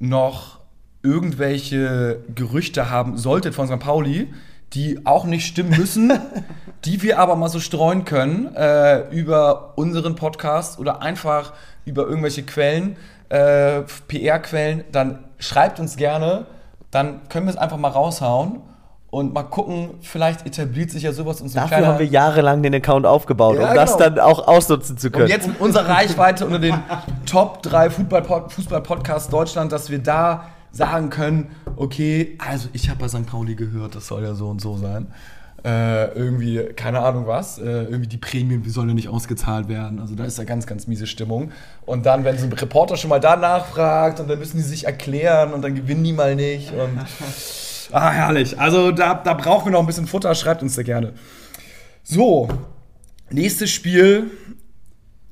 [0.00, 0.58] noch
[1.02, 3.78] irgendwelche Gerüchte haben solltet von St.
[3.78, 4.32] Pauli,
[4.72, 6.12] die auch nicht stimmen müssen,
[6.84, 11.52] die wir aber mal so streuen können äh, über unseren Podcast oder einfach
[11.84, 12.96] über irgendwelche Quellen,
[13.28, 16.46] äh, PR-Quellen, dann schreibt uns gerne,
[16.90, 18.60] dann können wir es einfach mal raushauen
[19.10, 22.74] und mal gucken, vielleicht etabliert sich ja sowas und so Dafür haben wir jahrelang den
[22.74, 23.80] Account aufgebaut, ja, um genau.
[23.80, 25.24] das dann auch ausnutzen zu können.
[25.24, 26.74] Und jetzt mit unserer Reichweite unter den
[27.24, 33.26] Top 3 Fußball-Podcasts Deutschland, dass wir da sagen können, okay, also ich habe bei St.
[33.26, 35.06] Pauli gehört, das soll ja so und so sein.
[35.64, 39.98] Äh, irgendwie, keine Ahnung was, äh, irgendwie die Prämien, wie sollen ja nicht ausgezahlt werden.
[39.98, 41.50] Also da ist ja ganz, ganz miese Stimmung.
[41.84, 44.84] Und dann, wenn so ein Reporter schon mal da nachfragt und dann müssen die sich
[44.84, 46.72] erklären und dann gewinnen die mal nicht.
[46.72, 47.00] Und
[47.92, 48.58] ah, herrlich.
[48.58, 51.14] Also da, da brauchen wir noch ein bisschen Futter, schreibt uns da gerne.
[52.02, 52.48] So,
[53.30, 54.30] nächstes Spiel,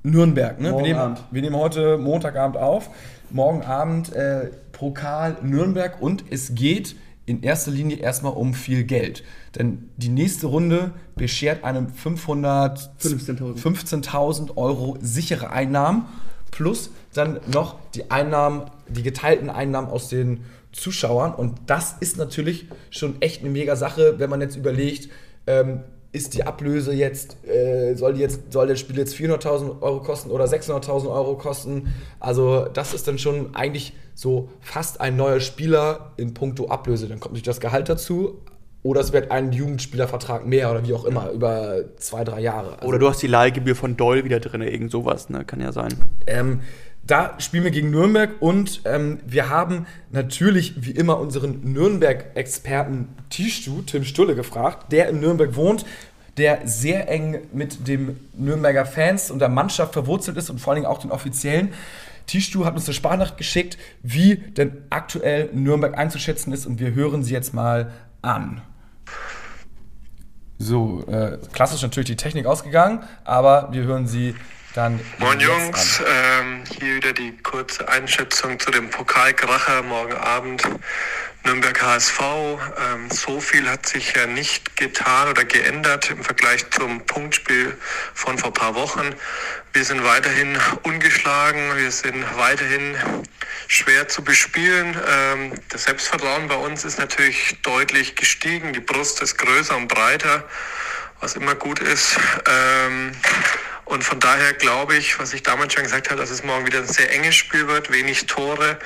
[0.02, 0.60] Nürnberg.
[0.60, 0.72] Ne?
[0.74, 2.90] Wir, nehmen, wir nehmen heute Montagabend auf.
[3.30, 9.24] Morgen Abend äh, Pokal Nürnberg und es geht in erster Linie erstmal um viel Geld.
[9.56, 16.06] Denn die nächste Runde beschert einem 515.000 15 Euro sichere Einnahmen
[16.52, 20.44] plus dann noch die Einnahmen, die geteilten Einnahmen aus den
[20.76, 21.34] Zuschauern.
[21.34, 25.10] Und das ist natürlich schon echt eine mega Sache, wenn man jetzt überlegt,
[25.46, 25.80] ähm,
[26.12, 30.30] ist die Ablöse jetzt, äh, soll, die jetzt, soll das Spiel jetzt 400.000 Euro kosten
[30.30, 31.94] oder 600.000 Euro kosten?
[32.20, 37.06] Also das ist dann schon eigentlich so fast ein neuer Spieler in puncto Ablöse.
[37.06, 38.40] Dann kommt nicht das Gehalt dazu,
[38.86, 42.74] oder es wird ein Jugendspielervertrag mehr oder wie auch immer, über zwei, drei Jahre.
[42.74, 45.44] Also, oder du hast die Leihgebühr von Doll wieder drin, irgend sowas, ne?
[45.44, 45.92] Kann ja sein.
[46.28, 46.60] Ähm,
[47.06, 53.82] da spielen wir gegen Nürnberg und ähm, wir haben natürlich wie immer unseren Nürnberg-Experten Tischtu,
[53.82, 55.84] Tim Stulle, gefragt, der in Nürnberg wohnt,
[56.36, 60.82] der sehr eng mit dem Nürnberger Fans und der Mannschaft verwurzelt ist und vor allen
[60.82, 61.72] Dingen auch den Offiziellen.
[62.26, 67.22] Tischtu hat uns eine Sprachnachricht geschickt, wie denn aktuell Nürnberg einzuschätzen ist und wir hören
[67.22, 68.62] sie jetzt mal an.
[70.58, 74.34] So, äh, klassisch natürlich die Technik ausgegangen, aber wir hören sie
[74.76, 80.62] dann Moin Jungs, ähm, hier wieder die kurze Einschätzung zu dem Pokalkracher morgen Abend.
[81.44, 82.20] Nürnberg HSV.
[82.20, 87.76] Ähm, so viel hat sich ja nicht getan oder geändert im Vergleich zum Punktspiel
[88.14, 89.14] von vor ein paar Wochen.
[89.72, 92.96] Wir sind weiterhin ungeschlagen, wir sind weiterhin
[93.68, 94.96] schwer zu bespielen.
[95.08, 100.44] Ähm, das Selbstvertrauen bei uns ist natürlich deutlich gestiegen, die Brust ist größer und breiter,
[101.20, 102.18] was immer gut ist.
[102.46, 103.12] Ähm,
[103.86, 106.80] und von daher glaube ich, was ich damals schon gesagt habe, dass es morgen wieder
[106.80, 108.80] ein sehr enges Spiel wird, wenig Tore.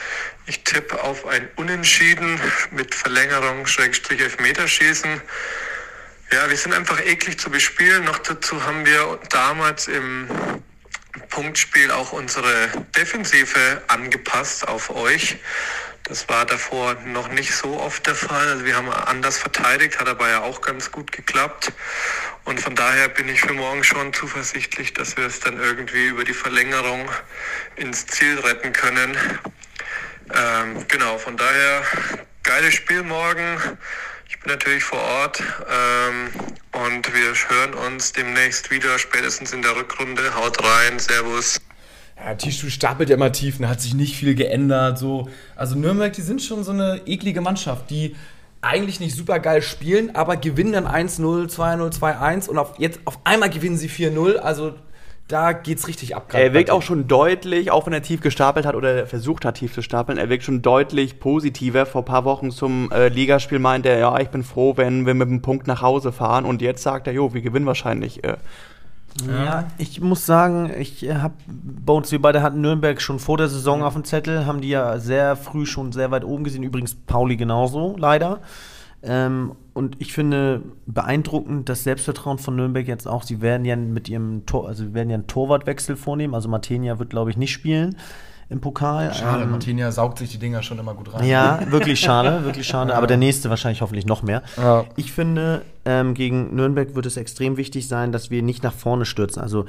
[0.44, 2.38] Ich tippe auf ein Unentschieden
[2.70, 5.22] mit Verlängerung, Schrägstrich Elfmeterschießen.
[6.32, 8.04] Ja, wir sind einfach eklig zu bespielen.
[8.04, 10.28] Noch dazu haben wir damals im
[11.30, 15.38] Punktspiel auch unsere Defensive angepasst auf euch.
[16.04, 18.48] Das war davor noch nicht so oft der Fall.
[18.48, 21.72] Also wir haben anders verteidigt, hat aber ja auch ganz gut geklappt.
[22.50, 26.24] Und von daher bin ich für morgen schon zuversichtlich, dass wir es dann irgendwie über
[26.24, 27.08] die Verlängerung
[27.76, 29.16] ins Ziel retten können.
[30.34, 31.82] Ähm, genau, von daher
[32.42, 33.56] geiles Spiel morgen.
[34.28, 36.30] Ich bin natürlich vor Ort ähm,
[36.72, 40.34] und wir hören uns demnächst wieder, spätestens in der Rückrunde.
[40.34, 41.60] Haut rein, Servus.
[42.16, 44.98] Ja, Tischu stapelt ja immer tief, da hat sich nicht viel geändert.
[44.98, 45.30] So.
[45.54, 48.16] Also Nürnberg, die sind schon so eine eklige Mannschaft, die
[48.62, 53.18] eigentlich nicht super geil spielen, aber gewinnen dann 1-0, 2-0, 2-1 und auf, jetzt auf
[53.24, 54.36] einmal gewinnen sie 4-0.
[54.36, 54.74] Also
[55.28, 56.34] da geht's richtig ab.
[56.34, 59.72] Er wirkt auch schon deutlich, auch wenn er tief gestapelt hat oder versucht hat, tief
[59.72, 61.86] zu stapeln, er wirkt schon deutlich positiver.
[61.86, 65.14] Vor ein paar Wochen zum äh, Ligaspiel meinte er, ja, ich bin froh, wenn wir
[65.14, 66.44] mit einem Punkt nach Hause fahren.
[66.44, 68.24] Und jetzt sagt er, jo, wir gewinnen wahrscheinlich.
[68.24, 68.36] Äh,
[69.26, 71.34] ja, ich muss sagen, ich habe
[71.86, 74.98] uns, wir beide hatten Nürnberg schon vor der Saison auf dem Zettel, haben die ja
[74.98, 76.62] sehr früh schon sehr weit oben gesehen.
[76.62, 78.40] Übrigens Pauli genauso, leider.
[79.02, 83.22] Ähm, und ich finde beeindruckend das Selbstvertrauen von Nürnberg jetzt auch.
[83.22, 86.34] Sie werden ja mit ihrem Tor, also sie werden ja einen Torwartwechsel vornehmen.
[86.34, 87.96] Also Martenia wird, glaube ich, nicht spielen
[88.50, 89.14] im Pokal.
[89.14, 91.24] Schade, ähm, Martinia saugt sich die Dinger schon immer gut rein.
[91.26, 92.94] Ja, wirklich schade, wirklich schade.
[92.94, 94.42] Aber der nächste wahrscheinlich hoffentlich noch mehr.
[94.56, 94.84] Ja.
[94.96, 99.06] Ich finde, ähm, gegen Nürnberg wird es extrem wichtig sein, dass wir nicht nach vorne
[99.06, 99.40] stürzen.
[99.40, 99.66] Also,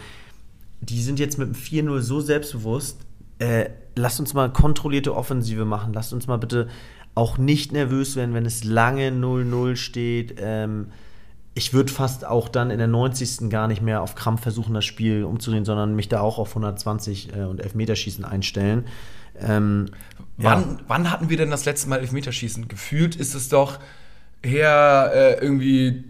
[0.81, 2.99] die sind jetzt mit dem 4-0 so selbstbewusst.
[3.37, 5.93] Äh, lasst uns mal kontrollierte Offensive machen.
[5.93, 6.67] Lasst uns mal bitte
[7.13, 10.35] auch nicht nervös werden, wenn es lange 0-0 steht.
[10.39, 10.87] Ähm,
[11.53, 13.49] ich würde fast auch dann in der 90.
[13.49, 17.35] gar nicht mehr auf Krampf versuchen, das Spiel umzudrehen, sondern mich da auch auf 120
[17.35, 18.85] äh, und Elfmeterschießen einstellen.
[19.39, 19.87] Ähm,
[20.37, 20.77] Wann, ja.
[20.87, 22.67] wann hatten wir denn das letzte Mal Elfmeterschießen?
[22.67, 23.79] Gefühlt ist es doch
[24.43, 26.03] her äh, irgendwie.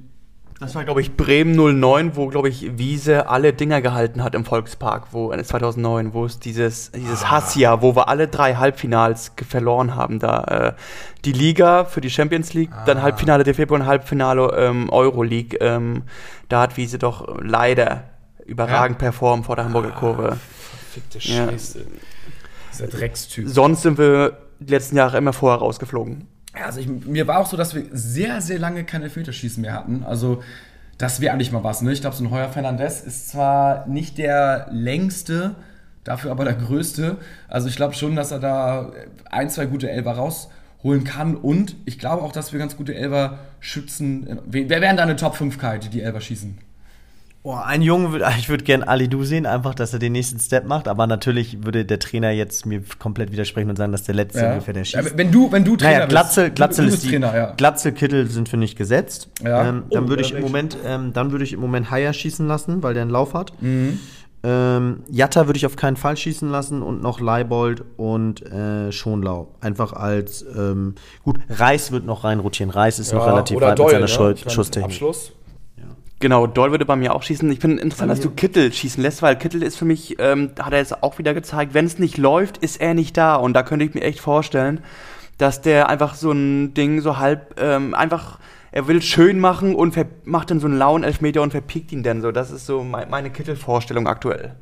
[0.62, 4.46] Das war, glaube ich, Bremen 09, wo, glaube ich, Wiese alle Dinger gehalten hat im
[4.46, 9.96] Volkspark, wo äh, 2009, wo es dieses, dieses Hassjahr, wo wir alle drei Halbfinals verloren
[9.96, 10.20] haben.
[10.20, 10.74] Da äh,
[11.26, 15.58] die Liga für die Champions League, dann Halbfinale DFB und Halbfinale ähm, Euroleague.
[15.62, 16.04] Ähm,
[16.48, 18.04] da hat Wiese doch leider
[18.46, 20.38] überragend performt vor der Hamburger Kurve.
[20.92, 21.48] Fickte Ja.
[21.48, 21.88] Scheiße.
[22.72, 23.50] Dieser Dreckstyp.
[23.50, 26.28] Sonst sind wir die letzten Jahre immer vorher rausgeflogen.
[26.54, 30.04] Also ich, mir war auch so, dass wir sehr, sehr lange kein Elfmeterschießen mehr hatten.
[30.04, 30.44] Also,
[30.98, 31.92] das wäre eigentlich mal was, ne?
[31.94, 35.56] Ich glaube, so ein Heuer Fernandez ist zwar nicht der längste,
[36.04, 37.18] dafür aber der größte.
[37.48, 38.92] Also, ich glaube schon, dass er da
[39.30, 41.36] ein, zwei gute Elber rausholen kann.
[41.36, 44.40] Und ich glaube auch, dass wir ganz gute Elber schützen.
[44.46, 46.58] Wer wären deine Top 5 Kai, die die Elber schießen?
[47.44, 50.66] Oh, ein Junge, ich würde gern Ali Du sehen, einfach, dass er den nächsten Step
[50.66, 50.88] macht.
[50.88, 54.74] Aber natürlich würde der Trainer jetzt mir komplett widersprechen und sagen, dass der letzte ungefähr
[54.74, 55.12] der schießt.
[55.12, 56.56] Ja, wenn du, wenn du Trainer Naja, Glatzel, bist.
[56.56, 57.54] Glatzel du, du ist bist die, Trainer, ja.
[57.58, 59.30] Glatzel, Kittel sind für nicht gesetzt.
[59.44, 59.68] Ja.
[59.68, 62.48] Ähm, dann Oh, würde ich im Moment, ähm, dann würde ich im Moment Haier schießen
[62.48, 63.54] lassen, weil der einen Lauf hat.
[63.62, 64.00] Mhm.
[64.44, 69.50] Ähm, Jatta würde ich auf keinen Fall schießen lassen und noch Leibold und äh, Schonlau.
[69.62, 72.72] Einfach als ähm, gut, Reis wird noch reinrotieren.
[72.72, 74.08] Reis ist noch relativ weit Doyle, mit ne?
[74.08, 74.92] seiner Schu Ich mein, Schusstechnik.
[74.94, 75.34] Abschluss.
[76.22, 77.52] Genau, Doll würde bei mir auch schießen.
[77.52, 80.72] Ich finde interessant, dass du Kittel schießen lässt, weil Kittel ist für mich, ähm, hat
[80.72, 83.36] er jetzt auch wieder gezeigt, wenn es nicht läuft, ist er nicht da.
[83.36, 84.82] Und da könnte ich mir echt vorstellen,
[85.38, 88.38] dass der einfach so ein Ding so halb, ähm, einfach,
[88.72, 92.22] er will schön machen und macht dann so einen lauen Elfmeter und verpiekt ihn dann
[92.22, 92.32] so.
[92.32, 94.56] Das ist so mei- meine Kittel-Vorstellung aktuell.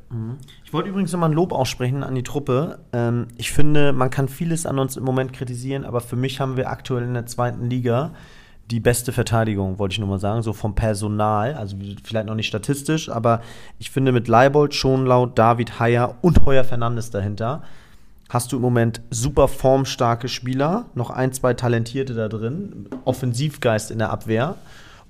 [0.64, 2.80] Ich wollte übrigens nochmal ein Lob aussprechen an die Truppe.
[2.94, 6.56] Ähm, ich finde, man kann vieles an uns im Moment kritisieren, aber für mich haben
[6.58, 8.14] wir aktuell in der zweiten Liga
[8.72, 12.48] die beste Verteidigung, wollte ich nur mal sagen, so vom Personal, also vielleicht noch nicht
[12.48, 13.42] statistisch, aber
[13.80, 17.64] ich finde mit Leibold, Schonlau, David Heyer und Heuer Fernandes dahinter
[18.30, 23.98] hast du im Moment super formstarke Spieler, noch ein, zwei Talentierte da drin, Offensivgeist in
[23.98, 24.56] der Abwehr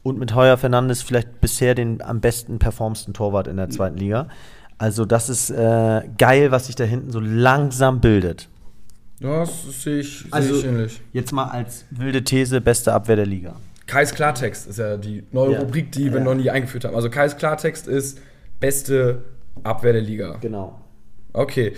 [0.03, 4.27] und mit Heuer Fernandes vielleicht bisher den am besten performsten Torwart in der zweiten Liga.
[4.77, 8.47] Also das ist äh, geil, was sich da hinten so langsam bildet.
[9.19, 11.01] Ja, das sehe ich, Also- ich ähnlich.
[11.13, 13.55] Jetzt mal als wilde These, beste Abwehr der Liga.
[13.85, 15.59] Kais Klartext ist ja die neue Ja.
[15.59, 16.23] Rubrik, die wir Ja.
[16.23, 16.95] noch nie eingeführt haben.
[16.95, 18.19] Also Kais Klartext ist
[18.59, 19.23] beste
[19.63, 20.37] Abwehr der Liga.
[20.41, 20.79] Genau.
[21.33, 21.73] Okay.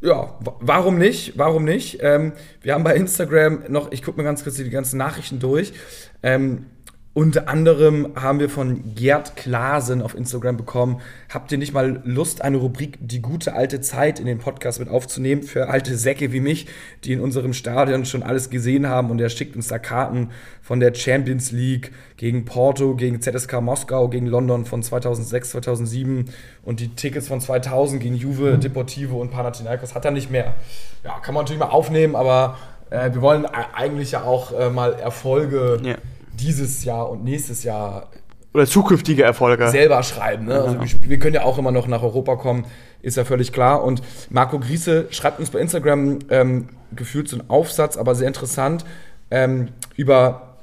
[0.00, 1.34] Ja, wa- warum nicht?
[1.36, 1.98] Warum nicht?
[2.00, 2.32] Ähm,
[2.62, 5.74] wir haben bei Instagram noch, ich gucke mir ganz kurz die ganzen Nachrichten durch.
[6.22, 6.66] Ähm,
[7.12, 12.42] unter anderem haben wir von Gerd Klasen auf Instagram bekommen, habt ihr nicht mal Lust,
[12.42, 16.38] eine Rubrik Die gute alte Zeit in den Podcast mit aufzunehmen für alte Säcke wie
[16.38, 16.68] mich,
[17.02, 20.30] die in unserem Stadion schon alles gesehen haben und er schickt uns da Karten
[20.62, 26.26] von der Champions League gegen Porto, gegen ZSK Moskau, gegen London von 2006, 2007
[26.62, 30.54] und die Tickets von 2000 gegen Juve, Deportivo und Panathinaikos hat er nicht mehr.
[31.02, 32.56] Ja, kann man natürlich mal aufnehmen, aber
[32.90, 35.96] äh, wir wollen eigentlich ja auch äh, mal Erfolge Ja.
[36.40, 38.10] Dieses Jahr und nächstes Jahr
[38.54, 39.68] Oder zukünftige Erfolge.
[39.68, 40.46] selber schreiben.
[40.46, 40.54] Ne?
[40.60, 42.64] Also wir, sp- wir können ja auch immer noch nach Europa kommen,
[43.02, 43.84] ist ja völlig klar.
[43.84, 48.84] Und Marco Griese schreibt uns bei Instagram ähm, gefühlt so einen Aufsatz, aber sehr interessant,
[49.30, 50.56] ähm, über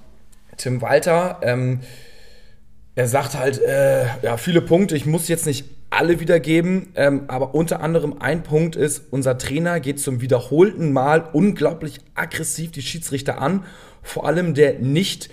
[0.58, 1.40] Tim Walter.
[1.42, 1.82] Ähm,
[2.96, 7.56] er sagt halt, äh, ja, viele Punkte, ich muss jetzt nicht alle wiedergeben, ähm, aber
[7.56, 13.40] unter anderem ein Punkt ist, unser Trainer geht zum wiederholten Mal unglaublich aggressiv die Schiedsrichter
[13.42, 13.64] an,
[14.04, 15.30] vor allem der nicht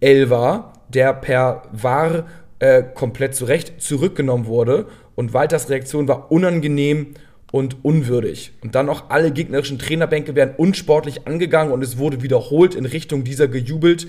[0.00, 2.26] Elver, der per VAR
[2.58, 7.14] äh, komplett zurecht zurückgenommen wurde und Walters Reaktion war unangenehm
[7.52, 8.52] und unwürdig.
[8.62, 13.22] Und dann noch alle gegnerischen Trainerbänke werden unsportlich angegangen und es wurde wiederholt in Richtung
[13.22, 14.08] dieser gejubelt.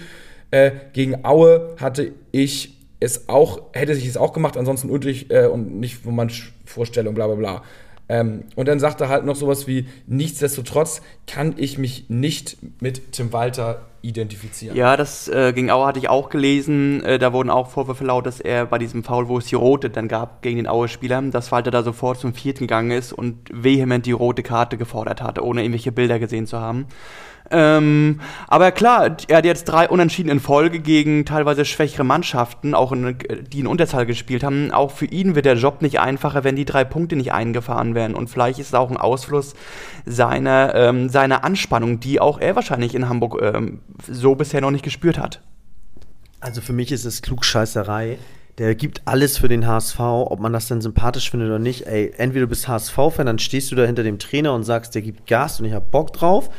[0.52, 5.46] Äh, gegen Aue hatte ich es auch, hätte sich es auch gemacht, ansonsten unglücklich äh,
[5.46, 6.32] und nicht von meiner
[6.66, 7.64] Vorstellung, bla bla bla.
[8.08, 13.14] Ähm, und dann sagt er halt noch sowas wie, nichtsdestotrotz kann ich mich nicht mit
[13.14, 14.78] Tim Walter identifizieren.
[14.78, 17.04] Ja, das äh, gegen Aue hatte ich auch gelesen.
[17.04, 19.90] Äh, da wurden auch Vorwürfe laut, dass er bei diesem Foul, wo es die rote
[19.90, 24.06] dann gab gegen den Aue-Spieler, dass Walter da sofort zum vierten gegangen ist und vehement
[24.06, 26.86] die rote Karte gefordert hatte, ohne irgendwelche Bilder gesehen zu haben.
[27.52, 32.92] Ähm, aber klar, er hat jetzt drei Unentschieden in Folge gegen teilweise schwächere Mannschaften, auch
[32.92, 33.18] in,
[33.52, 34.72] die in Unterzahl gespielt haben.
[34.72, 38.16] Auch für ihn wird der Job nicht einfacher, wenn die drei Punkte nicht eingefahren werden.
[38.16, 39.54] Und vielleicht ist es auch ein Ausfluss
[40.06, 44.84] seiner, ähm, seiner Anspannung, die auch er wahrscheinlich in Hamburg ähm, so bisher noch nicht
[44.84, 45.42] gespürt hat.
[46.40, 48.18] Also für mich ist es Klugscheißerei.
[48.58, 51.88] Der gibt alles für den HSV, ob man das denn sympathisch findet oder nicht.
[51.88, 55.02] Ey, entweder du bist HSV-Fan, dann stehst du da hinter dem Trainer und sagst, der
[55.02, 56.50] gibt Gas und ich hab Bock drauf.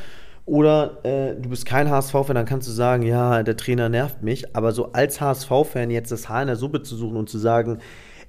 [0.46, 4.56] Oder äh, du bist kein HSV-Fan, dann kannst du sagen, ja, der Trainer nervt mich.
[4.56, 7.80] Aber so als HSV-Fan jetzt das Haar in der Suppe zu suchen und zu sagen,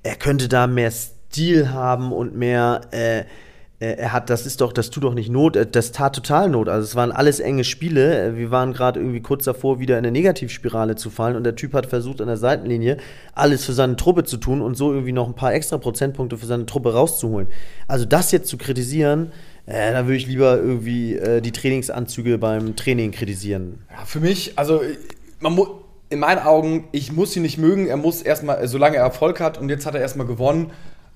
[0.01, 3.19] er könnte da mehr Stil haben und mehr, äh,
[3.80, 6.49] äh, er hat, das ist doch, das tut doch nicht Not, äh, das tat total
[6.49, 6.69] Not.
[6.69, 8.36] Also es waren alles enge Spiele.
[8.36, 11.73] Wir waren gerade irgendwie kurz davor, wieder in eine Negativspirale zu fallen und der Typ
[11.73, 12.97] hat versucht, an der Seitenlinie
[13.34, 16.47] alles für seine Truppe zu tun und so irgendwie noch ein paar extra Prozentpunkte für
[16.47, 17.47] seine Truppe rauszuholen.
[17.88, 19.32] Also das jetzt zu kritisieren,
[19.67, 23.84] äh, da würde ich lieber irgendwie äh, die Trainingsanzüge beim Training kritisieren.
[23.91, 24.82] Ja, für mich, also
[25.39, 25.67] man muss
[26.10, 29.58] in meinen Augen, ich muss ihn nicht mögen, er muss erstmal, solange er Erfolg hat
[29.58, 30.71] und jetzt hat er erstmal gewonnen.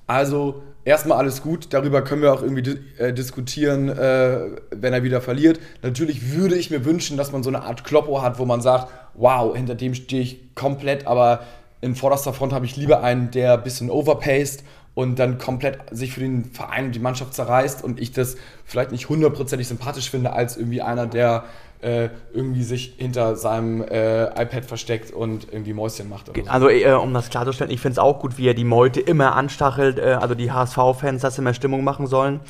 [0.05, 4.39] Also erstmal alles gut, darüber können wir auch irgendwie di äh, diskutieren, äh,
[4.71, 5.61] wenn er wieder verliert.
[5.81, 8.91] Natürlich würde ich mir wünschen, dass man so eine Art Kloppo hat, wo man sagt,
[9.13, 11.45] wow, hinter dem stehe ich komplett, aber
[11.79, 16.13] in vorderster Front habe ich lieber einen, der ein bisschen overpaced und dann komplett sich
[16.13, 20.33] für den Verein und die Mannschaft zerreißt und ich das vielleicht nicht hundertprozentig sympathisch finde,
[20.33, 21.45] als irgendwie einer, der
[21.81, 26.27] äh, irgendwie sich hinter seinem äh, iPad versteckt und irgendwie Mäuschen macht.
[26.27, 26.33] So.
[26.47, 29.35] Also äh, um das klarzustellen, ich finde es auch gut, wie er die Meute immer
[29.35, 32.41] anstachelt, äh, also die HSV-Fans, dass sie mehr Stimmung machen sollen.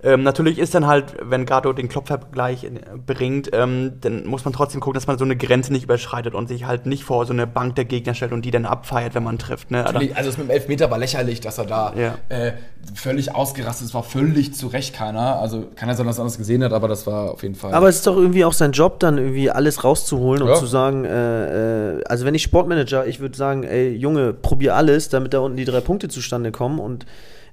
[0.00, 2.70] Ähm, natürlich ist dann halt, wenn Gato den Klopfvergleich äh,
[3.04, 6.46] bringt, ähm, dann muss man trotzdem gucken, dass man so eine Grenze nicht überschreitet und
[6.46, 9.24] sich halt nicht vor so eine Bank der Gegner stellt und die dann abfeiert, wenn
[9.24, 9.72] man trifft.
[9.72, 9.84] Ne?
[9.84, 12.14] Also es mit dem Elfmeter war lächerlich, dass er da ja.
[12.28, 12.52] äh,
[12.94, 13.94] völlig ausgerastet ist.
[13.94, 15.40] War völlig zu Recht keiner.
[15.40, 17.74] Also keiner soll das anders gesehen hat, aber das war auf jeden Fall.
[17.74, 20.54] Aber es ist doch irgendwie auch sein Job, dann irgendwie alles rauszuholen und ja.
[20.54, 25.08] zu sagen, äh, äh, also wenn ich Sportmanager, ich würde sagen, ey Junge, probier alles,
[25.08, 27.04] damit da unten die drei Punkte zustande kommen und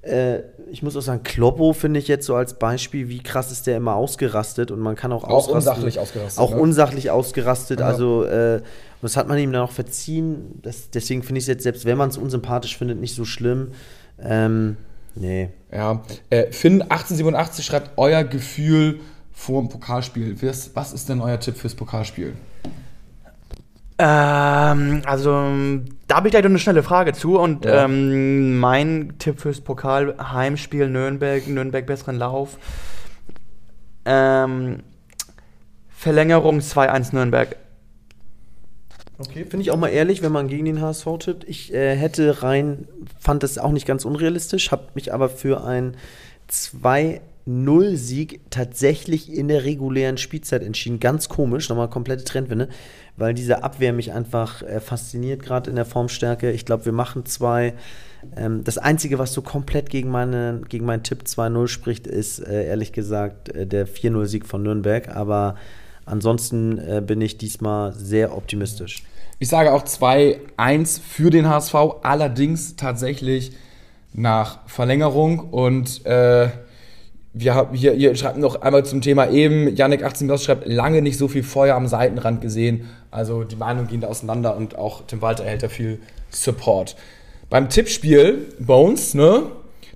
[0.05, 3.67] äh, ich muss auch sagen, Kloppo finde ich jetzt so als Beispiel, wie krass ist
[3.67, 6.39] der immer ausgerastet und man kann auch, auch unsachlich ausgerastet.
[6.41, 6.59] Auch ne?
[6.59, 7.79] unsachlich ausgerastet.
[7.79, 7.87] Ja.
[7.87, 8.61] Also, äh,
[9.01, 10.59] das hat man ihm dann auch verziehen.
[10.61, 13.71] Das, deswegen finde ich es jetzt, selbst wenn man es unsympathisch findet, nicht so schlimm.
[14.19, 14.77] Ähm,
[15.15, 15.49] nee.
[15.71, 16.01] Ja.
[16.29, 18.99] Äh, Finn1887 schreibt euer Gefühl
[19.31, 20.41] vor dem Pokalspiel.
[20.41, 22.33] Was, was ist denn euer Tipp fürs Pokalspiel?
[23.97, 25.51] Ähm, also,
[26.08, 27.39] da habe ich gleich noch eine schnelle Frage zu.
[27.39, 27.86] Und ja.
[27.86, 32.58] ähm, mein Tipp fürs Pokal-Heimspiel Nürnberg, Nürnberg besseren Lauf.
[34.05, 34.84] Ähm,
[35.88, 37.55] Verlängerung 2-1 Nürnberg.
[39.17, 41.43] Okay, finde ich auch mal ehrlich, wenn man gegen den HSV tippt.
[41.45, 45.95] Ich äh, hätte rein, fand das auch nicht ganz unrealistisch, habe mich aber für ein
[47.47, 50.99] 2-0-Sieg tatsächlich in der regulären Spielzeit entschieden.
[50.99, 52.69] Ganz komisch, nochmal komplette Trendwende
[53.17, 56.51] weil diese Abwehr mich einfach äh, fasziniert, gerade in der Formstärke.
[56.51, 57.73] Ich glaube, wir machen zwei.
[58.36, 62.67] Ähm, das Einzige, was so komplett gegen, meine, gegen meinen Tipp 2-0 spricht, ist äh,
[62.67, 65.15] ehrlich gesagt äh, der 4-0-Sieg von Nürnberg.
[65.15, 65.55] Aber
[66.05, 69.03] ansonsten äh, bin ich diesmal sehr optimistisch.
[69.39, 73.51] Ich sage auch 2-1 für den HSV, allerdings tatsächlich
[74.13, 76.05] nach Verlängerung und
[77.37, 81.27] wir, hier, hier schreibt noch einmal zum Thema eben, Yannick 18 schreibt, lange nicht so
[81.27, 82.89] viel Feuer am Seitenrand gesehen.
[83.11, 86.95] Also die Meinungen gehen da auseinander und auch Tim Walter erhält da viel Support.
[87.49, 89.43] Beim Tippspiel, Bones, ne?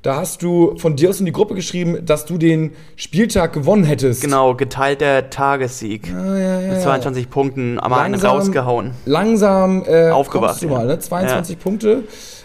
[0.01, 3.83] Da hast du von dir aus in die Gruppe geschrieben, dass du den Spieltag gewonnen
[3.83, 4.21] hättest.
[4.21, 6.13] Genau, geteilter Tagessieg.
[6.13, 8.93] Ah, ja, ja, mit 22 Punkten am Ende rausgehauen.
[9.05, 10.61] Langsam äh, Aufgewacht.
[10.61, 10.99] Du mal, ne?
[10.99, 12.03] 22 Punkte.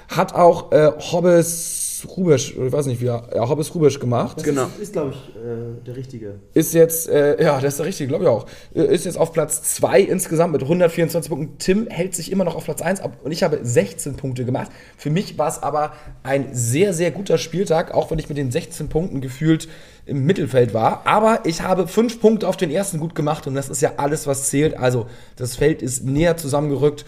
[0.09, 4.39] Hat auch äh, Hobbes Rubisch, ich weiß nicht wie er, ja, Hobbes Rubisch gemacht.
[4.39, 4.65] Das genau.
[4.65, 6.35] Ist, ist glaube ich, äh, der Richtige.
[6.55, 8.47] Ist jetzt, äh, ja, das ist der Richtige, glaube ich auch.
[8.75, 11.59] Äh, ist jetzt auf Platz 2 insgesamt mit 124 Punkten.
[11.59, 14.71] Tim hält sich immer noch auf Platz 1 ab und ich habe 16 Punkte gemacht.
[14.97, 18.51] Für mich war es aber ein sehr, sehr guter Spieltag, auch wenn ich mit den
[18.51, 19.69] 16 Punkten gefühlt
[20.07, 21.07] im Mittelfeld war.
[21.07, 24.27] Aber ich habe 5 Punkte auf den ersten gut gemacht und das ist ja alles,
[24.27, 24.77] was zählt.
[24.77, 27.05] Also das Feld ist näher zusammengerückt.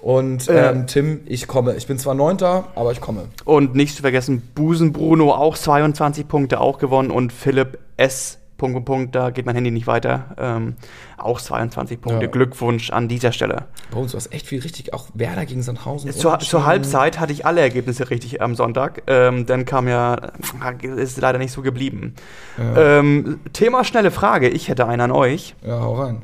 [0.00, 1.74] Und ähm, Tim, ich komme.
[1.74, 3.24] Ich bin zwar Neunter, aber ich komme.
[3.44, 8.38] Und nicht zu vergessen, Busen Bruno auch 22 Punkte auch gewonnen und Philipp S.
[8.58, 10.34] Punkt, Punkt, Punkt, da geht mein Handy nicht weiter.
[10.36, 10.74] Ähm,
[11.16, 12.24] auch 22 Punkte.
[12.24, 12.30] Ja.
[12.30, 13.66] Glückwunsch an dieser Stelle.
[13.92, 14.92] Bei uns war es echt viel richtig.
[14.92, 16.10] Auch Werder gegen Sandhausen.
[16.12, 19.02] Zur, zur Halbzeit hatte ich alle Ergebnisse richtig am Sonntag.
[19.06, 20.14] Ähm, dann kam ja,
[20.96, 22.14] ist leider nicht so geblieben.
[22.58, 22.98] Ja.
[22.98, 24.48] Ähm, Thema schnelle Frage.
[24.48, 25.54] Ich hätte einen an euch.
[25.64, 26.22] Ja, hau rein.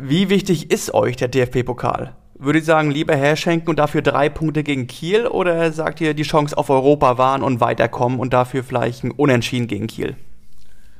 [0.00, 2.14] Wie wichtig ist euch der DFB-Pokal?
[2.34, 6.22] Würde ich sagen, lieber herschenken und dafür drei Punkte gegen Kiel oder sagt ihr die
[6.22, 10.14] Chance auf Europa wahren und weiterkommen und dafür vielleicht ein Unentschieden gegen Kiel?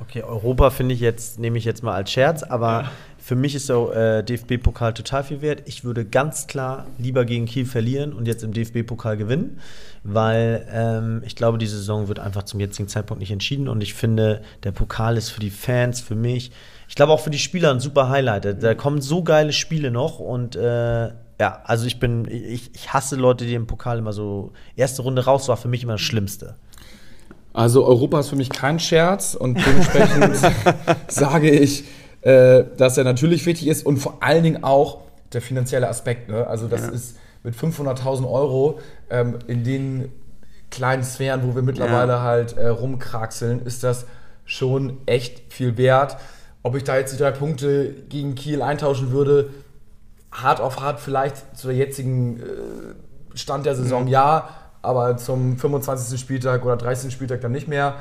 [0.00, 2.90] Okay, Europa finde ich jetzt, nehme ich jetzt mal als Scherz, aber ja.
[3.18, 5.62] für mich ist der äh, DFB-Pokal total viel wert.
[5.66, 9.58] Ich würde ganz klar lieber gegen Kiel verlieren und jetzt im DFB-Pokal gewinnen,
[10.04, 13.94] weil ähm, ich glaube, die Saison wird einfach zum jetzigen Zeitpunkt nicht entschieden und ich
[13.94, 16.52] finde, der Pokal ist für die Fans, für mich,
[16.88, 18.62] ich glaube auch für die Spieler ein super Highlight.
[18.62, 21.08] Da kommen so geile Spiele noch und äh,
[21.40, 25.24] ja, also ich bin, ich, ich hasse Leute, die im Pokal immer so erste Runde
[25.24, 26.54] raus war für mich immer das Schlimmste.
[27.52, 30.36] Also Europa ist für mich kein Scherz und dementsprechend
[31.08, 31.84] sage ich,
[32.22, 34.98] äh, dass er natürlich wichtig ist und vor allen Dingen auch
[35.32, 36.28] der finanzielle Aspekt.
[36.28, 36.46] Ne?
[36.46, 36.88] Also das Ja.
[36.88, 38.78] ist mit 500.000 Euro
[39.10, 40.12] ähm, in den
[40.70, 42.22] kleinen Sphären, wo wir mittlerweile Ja.
[42.22, 44.06] halt äh, rumkraxeln, ist das
[44.44, 46.16] schon echt viel wert.
[46.62, 49.50] Ob ich da jetzt die drei Punkte gegen Kiel eintauschen würde,
[50.30, 52.42] hart auf hart vielleicht zu der jetzigen äh,
[53.38, 54.08] Stand der Saison Mhm.
[54.08, 54.48] ja,
[54.82, 56.18] aber zum 25.
[56.20, 57.12] Spieltag oder 30.
[57.12, 57.96] Spieltag dann nicht mehr.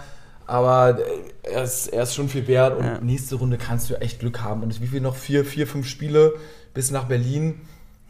[0.46, 1.04] Aber äh,
[1.44, 3.00] er ist, er ist schon viel wert und Ja.
[3.02, 4.64] nächste Runde kannst du echt Glück haben.
[4.64, 5.16] Und wie viel noch?
[5.16, 6.34] Vier, vier, fünf Spiele
[6.74, 7.62] bis nach Berlin.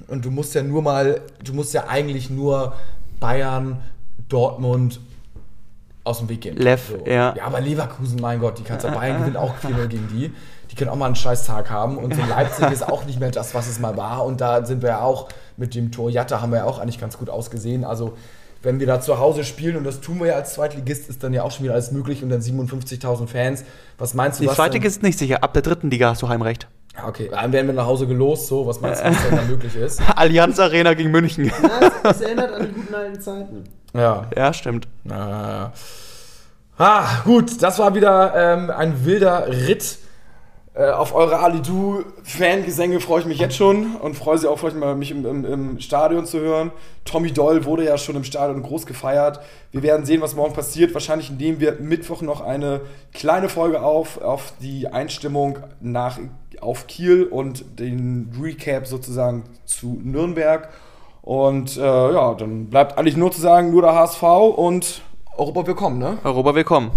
[0.08, 2.74] Und du musst ja nur mal, du musst ja eigentlich nur
[3.20, 3.80] Bayern,
[4.30, 5.00] Dortmund
[6.04, 6.56] aus dem Weg gehen.
[6.58, 7.34] Lev, ja.
[7.36, 10.32] Ja, aber Leverkusen, mein Gott, die kannst du Bayern gewinnt auch 4-0 gegen die.
[10.70, 11.98] Die können auch mal einen scheiß Tag haben.
[11.98, 14.26] Und so Leipzig ist auch nicht mehr das, was es mal war.
[14.26, 17.00] Und da sind wir ja auch mit dem Tor Jatta haben wir ja auch eigentlich
[17.00, 17.84] ganz gut ausgesehen.
[17.84, 18.16] Also
[18.64, 21.34] wenn wir da zu Hause spielen, und das tun wir ja als Zweitligist, ist dann
[21.34, 23.64] ja auch schon wieder alles möglich und dann 57.000 Fans.
[23.98, 25.44] Was meinst du, Die denn- ist nicht sicher.
[25.44, 26.68] Ab der dritten Liga hast du Heimrecht.
[26.96, 29.44] Ja, okay, dann werden wir nach Hause gelost, so, was meinst du, was denn da
[29.48, 30.02] möglich ist?
[30.16, 31.52] Allianz Arena gegen München.
[32.04, 33.64] Es erinnert an die guten alten Zeiten.
[33.94, 34.26] Ja.
[34.36, 34.88] ja, stimmt.
[35.10, 35.72] Ah,
[36.78, 39.98] ah, gut, das war wieder ähm, ein wilder Ritt.
[40.78, 44.94] Äh, auf eure Alidu-Fangesänge freue ich mich jetzt schon und freue sie auch vielleicht mal,
[44.96, 46.72] mich im, im, im Stadion zu hören.
[47.04, 49.40] Tommy Doll wurde ja schon im Stadion groß gefeiert.
[49.72, 50.94] Wir werden sehen, was morgen passiert.
[50.94, 56.20] Wahrscheinlich nehmen wir Mittwoch noch eine kleine Folge auf, auf die Einstimmung nach,
[56.62, 60.70] auf Kiel und den Recap sozusagen zu Nürnberg.
[61.24, 64.22] Und äh, ja, dann bleibt eigentlich nur zu sagen, nur der HSV
[64.56, 65.02] und
[65.38, 66.20] Europa willkommen, ne?
[66.24, 66.92] Europa willkommen.